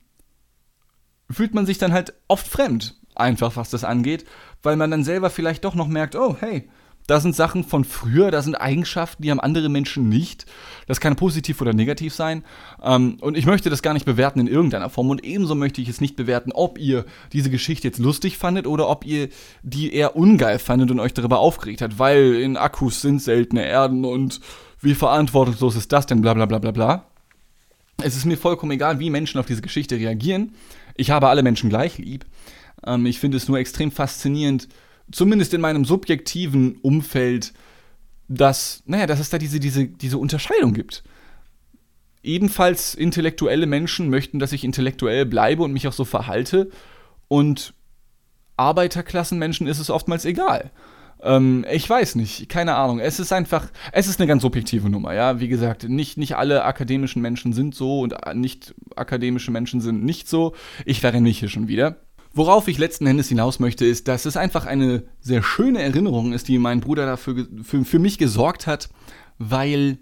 fühlt 1.30 1.54
man 1.54 1.66
sich 1.66 1.78
dann 1.78 1.92
halt 1.92 2.12
oft 2.28 2.46
fremd, 2.46 2.96
einfach 3.14 3.56
was 3.56 3.70
das 3.70 3.84
angeht, 3.84 4.26
weil 4.62 4.76
man 4.76 4.90
dann 4.90 5.04
selber 5.04 5.30
vielleicht 5.30 5.64
doch 5.64 5.74
noch 5.74 5.88
merkt, 5.88 6.16
oh 6.16 6.36
hey, 6.38 6.68
da 7.06 7.20
sind 7.20 7.36
Sachen 7.36 7.64
von 7.64 7.84
früher, 7.84 8.30
da 8.30 8.40
sind 8.40 8.54
Eigenschaften, 8.54 9.22
die 9.22 9.30
haben 9.30 9.40
andere 9.40 9.68
Menschen 9.68 10.08
nicht. 10.08 10.46
Das 10.86 11.00
kann 11.00 11.16
positiv 11.16 11.60
oder 11.60 11.74
negativ 11.74 12.14
sein. 12.14 12.44
Ähm, 12.82 13.18
und 13.20 13.36
ich 13.36 13.44
möchte 13.44 13.68
das 13.68 13.82
gar 13.82 13.92
nicht 13.92 14.06
bewerten 14.06 14.40
in 14.40 14.46
irgendeiner 14.46 14.88
Form. 14.88 15.10
Und 15.10 15.22
ebenso 15.22 15.54
möchte 15.54 15.82
ich 15.82 15.88
es 15.88 16.00
nicht 16.00 16.16
bewerten, 16.16 16.52
ob 16.52 16.78
ihr 16.78 17.04
diese 17.32 17.50
Geschichte 17.50 17.88
jetzt 17.88 17.98
lustig 17.98 18.38
fandet 18.38 18.66
oder 18.66 18.88
ob 18.88 19.04
ihr 19.04 19.28
die 19.62 19.92
eher 19.92 20.16
ungeil 20.16 20.58
fandet 20.58 20.90
und 20.90 21.00
euch 21.00 21.12
darüber 21.12 21.40
aufgeregt 21.40 21.82
hat, 21.82 21.98
weil 21.98 22.36
in 22.36 22.56
Akkus 22.56 23.02
sind 23.02 23.20
seltene 23.20 23.66
Erden 23.66 24.04
und 24.06 24.40
wie 24.80 24.94
verantwortungslos 24.94 25.76
ist 25.76 25.92
das 25.92 26.06
denn, 26.06 26.22
bla 26.22 26.32
bla 26.34 26.46
bla 26.46 26.58
bla 26.58 26.70
bla. 26.70 27.06
Es 28.02 28.16
ist 28.16 28.24
mir 28.24 28.36
vollkommen 28.36 28.72
egal, 28.72 28.98
wie 28.98 29.10
Menschen 29.10 29.38
auf 29.38 29.46
diese 29.46 29.62
Geschichte 29.62 29.96
reagieren. 29.96 30.54
Ich 30.96 31.10
habe 31.10 31.28
alle 31.28 31.42
Menschen 31.42 31.68
gleich 31.68 31.98
lieb. 31.98 32.24
Ähm, 32.86 33.04
ich 33.04 33.18
finde 33.18 33.36
es 33.36 33.46
nur 33.46 33.58
extrem 33.58 33.90
faszinierend, 33.90 34.68
zumindest 35.10 35.54
in 35.54 35.60
meinem 35.60 35.84
subjektiven 35.84 36.76
Umfeld, 36.76 37.52
dass, 38.28 38.82
naja, 38.86 39.06
dass 39.06 39.20
es 39.20 39.30
da 39.30 39.38
diese, 39.38 39.60
diese, 39.60 39.86
diese 39.86 40.18
Unterscheidung 40.18 40.74
gibt. 40.74 41.04
Ebenfalls 42.22 42.94
intellektuelle 42.94 43.66
Menschen 43.66 44.08
möchten, 44.08 44.38
dass 44.38 44.52
ich 44.52 44.64
intellektuell 44.64 45.26
bleibe 45.26 45.62
und 45.62 45.72
mich 45.72 45.86
auch 45.86 45.92
so 45.92 46.04
verhalte. 46.04 46.70
Und 47.28 47.74
Arbeiterklassenmenschen 48.56 49.66
ist 49.66 49.78
es 49.78 49.90
oftmals 49.90 50.24
egal. 50.24 50.70
Ähm, 51.22 51.64
ich 51.70 51.88
weiß 51.88 52.14
nicht, 52.14 52.48
keine 52.48 52.76
Ahnung. 52.76 53.00
Es 53.00 53.20
ist 53.20 53.32
einfach, 53.32 53.70
es 53.92 54.06
ist 54.06 54.20
eine 54.20 54.26
ganz 54.26 54.42
subjektive 54.42 54.88
Nummer, 54.88 55.14
ja. 55.14 55.40
Wie 55.40 55.48
gesagt, 55.48 55.88
nicht, 55.88 56.16
nicht 56.16 56.36
alle 56.36 56.64
akademischen 56.64 57.22
Menschen 57.22 57.52
sind 57.52 57.74
so 57.74 58.00
und 58.00 58.14
nicht 58.34 58.74
akademische 58.96 59.50
Menschen 59.50 59.80
sind 59.80 60.04
nicht 60.04 60.28
so. 60.28 60.54
Ich 60.84 61.00
verrenne 61.00 61.22
mich 61.22 61.40
hier 61.40 61.48
schon 61.48 61.68
wieder. 61.68 61.96
Worauf 62.34 62.66
ich 62.66 62.78
letzten 62.78 63.06
Endes 63.06 63.28
hinaus 63.28 63.60
möchte, 63.60 63.86
ist, 63.86 64.08
dass 64.08 64.24
es 64.24 64.36
einfach 64.36 64.66
eine 64.66 65.04
sehr 65.20 65.42
schöne 65.42 65.80
Erinnerung 65.80 66.32
ist, 66.32 66.48
die 66.48 66.58
mein 66.58 66.80
Bruder 66.80 67.06
dafür 67.06 67.46
für, 67.62 67.84
für 67.84 67.98
mich 68.00 68.18
gesorgt 68.18 68.66
hat, 68.66 68.88
weil 69.38 69.98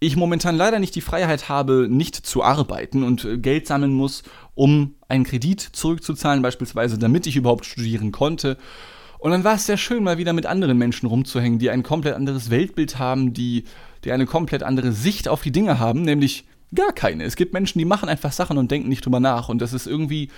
ich 0.00 0.16
momentan 0.16 0.56
leider 0.56 0.80
nicht 0.80 0.94
die 0.94 1.00
Freiheit 1.00 1.48
habe, 1.48 1.86
nicht 1.88 2.16
zu 2.16 2.42
arbeiten 2.42 3.04
und 3.04 3.24
äh, 3.24 3.38
Geld 3.38 3.66
sammeln 3.66 3.92
muss, 3.92 4.22
um 4.54 4.96
einen 5.08 5.24
Kredit 5.24 5.60
zurückzuzahlen, 5.60 6.42
beispielsweise, 6.42 6.98
damit 6.98 7.26
ich 7.26 7.36
überhaupt 7.36 7.64
studieren 7.64 8.12
konnte. 8.12 8.58
Und 9.18 9.30
dann 9.30 9.44
war 9.44 9.54
es 9.54 9.66
sehr 9.66 9.76
schön, 9.76 10.02
mal 10.02 10.18
wieder 10.18 10.32
mit 10.32 10.44
anderen 10.44 10.76
Menschen 10.76 11.06
rumzuhängen, 11.06 11.60
die 11.60 11.70
ein 11.70 11.84
komplett 11.84 12.16
anderes 12.16 12.50
Weltbild 12.50 12.98
haben, 12.98 13.32
die, 13.32 13.64
die 14.04 14.12
eine 14.12 14.26
komplett 14.26 14.64
andere 14.64 14.92
Sicht 14.92 15.28
auf 15.28 15.42
die 15.42 15.52
Dinge 15.52 15.78
haben, 15.78 16.02
nämlich 16.02 16.44
gar 16.74 16.92
keine. 16.92 17.24
Es 17.24 17.36
gibt 17.36 17.54
Menschen, 17.54 17.78
die 17.78 17.84
machen 17.84 18.08
einfach 18.08 18.32
Sachen 18.32 18.58
und 18.58 18.70
denken 18.70 18.88
nicht 18.88 19.06
drüber 19.06 19.20
nach. 19.20 19.48
Und 19.48 19.62
das 19.62 19.72
ist 19.72 19.86
irgendwie 19.86 20.28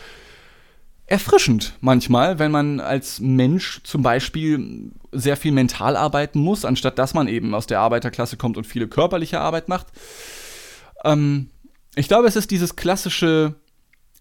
erfrischend 1.06 1.76
manchmal, 1.80 2.38
wenn 2.38 2.50
man 2.50 2.80
als 2.80 3.20
Mensch 3.20 3.82
zum 3.84 4.02
Beispiel 4.02 4.92
sehr 5.12 5.36
viel 5.36 5.52
mental 5.52 5.96
arbeiten 5.96 6.40
muss, 6.40 6.64
anstatt 6.64 6.98
dass 6.98 7.14
man 7.14 7.28
eben 7.28 7.54
aus 7.54 7.66
der 7.66 7.80
Arbeiterklasse 7.80 8.36
kommt 8.36 8.56
und 8.56 8.66
viele 8.66 8.88
körperliche 8.88 9.40
Arbeit 9.40 9.68
macht. 9.68 9.88
Ähm, 11.04 11.50
ich 11.94 12.08
glaube, 12.08 12.26
es 12.26 12.36
ist 12.36 12.50
dieses 12.50 12.76
klassische, 12.76 13.54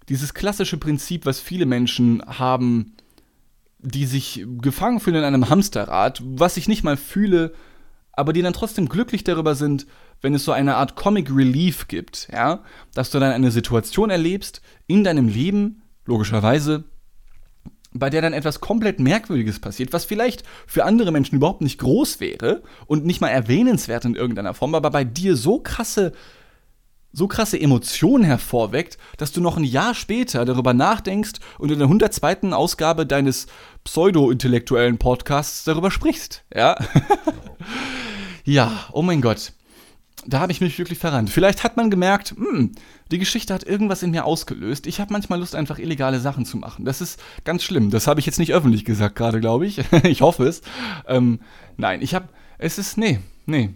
dieses 0.09 0.33
klassische 0.33 0.77
Prinzip, 0.77 1.25
was 1.25 1.39
viele 1.39 1.65
Menschen 1.65 2.21
haben, 2.25 2.95
die 3.79 4.05
sich 4.05 4.45
gefangen 4.61 4.99
fühlen 4.99 5.17
in 5.17 5.23
einem 5.23 5.49
Hamsterrad, 5.49 6.21
was 6.23 6.57
ich 6.57 6.67
nicht 6.67 6.83
mal 6.83 6.97
fühle, 6.97 7.53
aber 8.11 8.33
die 8.33 8.41
dann 8.41 8.53
trotzdem 8.53 8.89
glücklich 8.89 9.23
darüber 9.23 9.55
sind, 9.55 9.87
wenn 10.21 10.35
es 10.35 10.45
so 10.45 10.51
eine 10.51 10.75
Art 10.75 10.95
Comic 10.95 11.29
Relief 11.31 11.87
gibt, 11.87 12.29
ja, 12.31 12.63
dass 12.93 13.09
du 13.09 13.19
dann 13.19 13.31
eine 13.31 13.51
Situation 13.51 14.09
erlebst 14.09 14.61
in 14.87 15.03
deinem 15.03 15.27
Leben, 15.27 15.82
logischerweise, 16.05 16.83
bei 17.93 18.09
der 18.09 18.21
dann 18.21 18.33
etwas 18.33 18.59
komplett 18.59 18.99
Merkwürdiges 18.99 19.59
passiert, 19.59 19.93
was 19.93 20.05
vielleicht 20.05 20.43
für 20.65 20.85
andere 20.85 21.11
Menschen 21.11 21.35
überhaupt 21.35 21.61
nicht 21.61 21.79
groß 21.79 22.19
wäre 22.19 22.63
und 22.87 23.05
nicht 23.05 23.21
mal 23.21 23.29
erwähnenswert 23.29 24.05
in 24.05 24.15
irgendeiner 24.15 24.53
Form, 24.53 24.75
aber 24.75 24.89
bei 24.89 25.03
dir 25.03 25.35
so 25.35 25.59
krasse, 25.59 26.13
so 27.11 27.27
krasse 27.27 27.59
Emotionen 27.59 28.23
hervorweckt, 28.23 28.97
dass 29.17 29.31
du 29.31 29.41
noch 29.41 29.57
ein 29.57 29.63
Jahr 29.63 29.93
später 29.93 30.45
darüber 30.45 30.73
nachdenkst 30.73 31.33
und 31.59 31.71
in 31.71 31.77
der 31.77 31.87
102. 31.87 32.51
Ausgabe 32.51 33.05
deines 33.05 33.45
pseudo-intellektuellen 33.83 34.97
Podcasts 34.97 35.63
darüber 35.63 35.91
sprichst. 35.91 36.43
Ja, 36.53 36.75
ja 38.43 38.85
oh 38.91 39.03
mein 39.03 39.21
Gott. 39.21 39.53
Da 40.25 40.39
habe 40.39 40.51
ich 40.51 40.61
mich 40.61 40.77
wirklich 40.77 40.99
verrannt. 40.99 41.29
Vielleicht 41.29 41.63
hat 41.63 41.77
man 41.77 41.89
gemerkt, 41.89 42.31
hm, 42.31 42.71
die 43.11 43.19
Geschichte 43.19 43.53
hat 43.53 43.63
irgendwas 43.63 44.03
in 44.03 44.11
mir 44.11 44.25
ausgelöst. 44.25 44.87
Ich 44.87 44.99
habe 44.99 45.13
manchmal 45.13 45.39
Lust, 45.39 45.55
einfach 45.55 45.79
illegale 45.79 46.19
Sachen 46.19 46.45
zu 46.45 46.57
machen. 46.57 46.85
Das 46.85 47.01
ist 47.01 47.21
ganz 47.43 47.63
schlimm. 47.63 47.89
Das 47.89 48.07
habe 48.07 48.19
ich 48.19 48.25
jetzt 48.25 48.39
nicht 48.39 48.53
öffentlich 48.53 48.85
gesagt 48.85 49.15
gerade, 49.15 49.39
glaube 49.39 49.65
ich. 49.65 49.81
ich 50.03 50.21
hoffe 50.21 50.45
es. 50.45 50.61
Ähm, 51.07 51.39
nein, 51.77 52.01
ich 52.01 52.15
habe, 52.15 52.29
es 52.57 52.77
ist, 52.77 52.97
nee, 52.97 53.19
nee. 53.45 53.71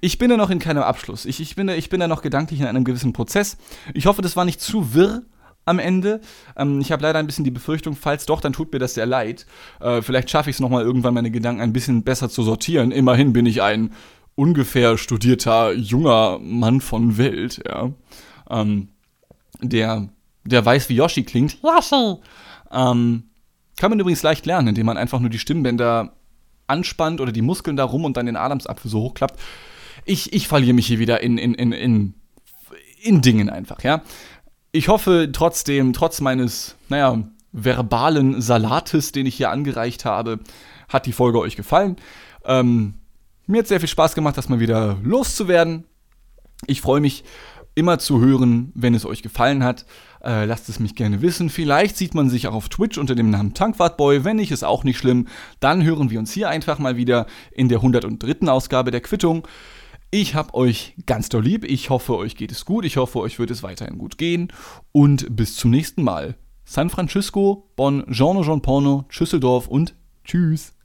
Ich 0.00 0.18
bin 0.18 0.30
da 0.30 0.36
noch 0.36 0.50
in 0.50 0.58
keinem 0.58 0.82
Abschluss. 0.82 1.24
Ich, 1.24 1.40
ich, 1.40 1.54
bin 1.54 1.66
da, 1.66 1.74
ich 1.74 1.88
bin 1.88 2.00
da 2.00 2.08
noch 2.08 2.22
gedanklich 2.22 2.60
in 2.60 2.66
einem 2.66 2.84
gewissen 2.84 3.12
Prozess. 3.12 3.56
Ich 3.94 4.06
hoffe, 4.06 4.22
das 4.22 4.36
war 4.36 4.44
nicht 4.44 4.60
zu 4.60 4.94
wirr 4.94 5.22
am 5.66 5.78
Ende. 5.78 6.20
Ähm, 6.56 6.80
ich 6.80 6.92
habe 6.92 7.02
leider 7.02 7.18
ein 7.18 7.26
bisschen 7.26 7.44
die 7.44 7.50
Befürchtung, 7.50 7.96
falls 7.96 8.24
doch, 8.24 8.40
dann 8.40 8.52
tut 8.52 8.72
mir 8.72 8.78
das 8.78 8.94
sehr 8.94 9.06
leid. 9.06 9.46
Äh, 9.80 10.00
vielleicht 10.00 10.30
schaffe 10.30 10.48
ich 10.48 10.56
es 10.56 10.60
nochmal 10.60 10.84
irgendwann, 10.84 11.14
meine 11.14 11.30
Gedanken 11.30 11.60
ein 11.60 11.72
bisschen 11.72 12.04
besser 12.04 12.30
zu 12.30 12.42
sortieren. 12.42 12.92
Immerhin 12.92 13.32
bin 13.32 13.46
ich 13.46 13.62
ein 13.62 13.92
ungefähr 14.36 14.96
studierter 14.98 15.72
junger 15.72 16.38
Mann 16.38 16.80
von 16.80 17.18
Welt, 17.18 17.60
ja. 17.66 17.90
Ähm, 18.48 18.88
der, 19.60 20.08
der 20.44 20.64
weiß, 20.64 20.88
wie 20.88 20.94
Yoshi 20.96 21.24
klingt. 21.24 21.58
Yoshi! 21.62 22.20
Ähm, 22.70 23.24
kann 23.76 23.90
man 23.90 23.98
übrigens 23.98 24.22
leicht 24.22 24.46
lernen, 24.46 24.68
indem 24.68 24.86
man 24.86 24.96
einfach 24.96 25.18
nur 25.18 25.30
die 25.30 25.38
Stimmbänder 25.38 26.12
anspannt 26.66 27.20
oder 27.20 27.32
die 27.32 27.42
Muskeln 27.42 27.76
da 27.76 27.84
rum 27.84 28.04
und 28.04 28.16
dann 28.16 28.26
den 28.26 28.36
Adamsapfel 28.36 28.90
so 28.90 29.00
hochklappt. 29.00 29.40
Ich, 30.04 30.32
ich 30.32 30.48
verliere 30.48 30.74
mich 30.74 30.86
hier 30.86 30.98
wieder 30.98 31.22
in, 31.22 31.38
in, 31.38 31.54
in, 31.54 31.72
in, 31.72 32.14
in 33.02 33.22
Dingen 33.22 33.50
einfach, 33.50 33.82
ja. 33.82 34.02
Ich 34.72 34.88
hoffe 34.88 35.30
trotzdem, 35.32 35.92
trotz 35.92 36.20
meines, 36.20 36.76
naja, 36.88 37.22
verbalen 37.52 38.40
Salates, 38.42 39.12
den 39.12 39.24
ich 39.24 39.36
hier 39.36 39.50
angereicht 39.50 40.04
habe, 40.04 40.40
hat 40.88 41.06
die 41.06 41.12
Folge 41.12 41.38
euch 41.38 41.56
gefallen. 41.56 41.96
Ähm, 42.44 42.94
mir 43.46 43.60
hat 43.60 43.68
sehr 43.68 43.80
viel 43.80 43.88
Spaß 43.88 44.14
gemacht, 44.14 44.36
das 44.36 44.48
mal 44.48 44.60
wieder 44.60 44.98
loszuwerden. 45.02 45.84
Ich 46.66 46.80
freue 46.80 47.00
mich 47.00 47.24
immer 47.74 47.98
zu 47.98 48.20
hören, 48.20 48.72
wenn 48.74 48.94
es 48.94 49.04
euch 49.04 49.22
gefallen 49.22 49.62
hat. 49.62 49.84
Äh, 50.24 50.46
lasst 50.46 50.68
es 50.68 50.80
mich 50.80 50.94
gerne 50.94 51.22
wissen. 51.22 51.50
Vielleicht 51.50 51.96
sieht 51.96 52.14
man 52.14 52.30
sich 52.30 52.48
auch 52.48 52.54
auf 52.54 52.68
Twitch 52.68 52.98
unter 52.98 53.14
dem 53.14 53.30
Namen 53.30 53.54
Tankwartboy. 53.54 54.24
Wenn 54.24 54.36
nicht, 54.36 54.50
ist 54.50 54.64
auch 54.64 54.82
nicht 54.82 54.98
schlimm. 54.98 55.28
Dann 55.60 55.84
hören 55.84 56.10
wir 56.10 56.18
uns 56.18 56.32
hier 56.32 56.48
einfach 56.48 56.78
mal 56.78 56.96
wieder 56.96 57.26
in 57.52 57.68
der 57.68 57.78
103. 57.78 58.48
Ausgabe 58.48 58.90
der 58.90 59.02
Quittung. 59.02 59.46
Ich 60.10 60.34
hab 60.34 60.54
euch 60.54 60.94
ganz 61.04 61.28
doll 61.28 61.44
lieb. 61.44 61.64
Ich 61.64 61.90
hoffe, 61.90 62.16
euch 62.16 62.36
geht 62.36 62.50
es 62.50 62.64
gut. 62.64 62.84
Ich 62.84 62.96
hoffe, 62.96 63.20
euch 63.20 63.38
wird 63.38 63.50
es 63.50 63.62
weiterhin 63.62 63.98
gut 63.98 64.16
gehen. 64.16 64.52
Und 64.92 65.36
bis 65.36 65.56
zum 65.56 65.70
nächsten 65.70 66.02
Mal. 66.02 66.36
San 66.64 66.90
Francisco, 66.90 67.70
Bonn, 67.76 68.04
Jean 68.10 68.42
Jean 68.42 68.62
Porno, 68.62 69.04
Schüsseldorf 69.08 69.68
und 69.68 69.94
Tschüss. 70.24 70.75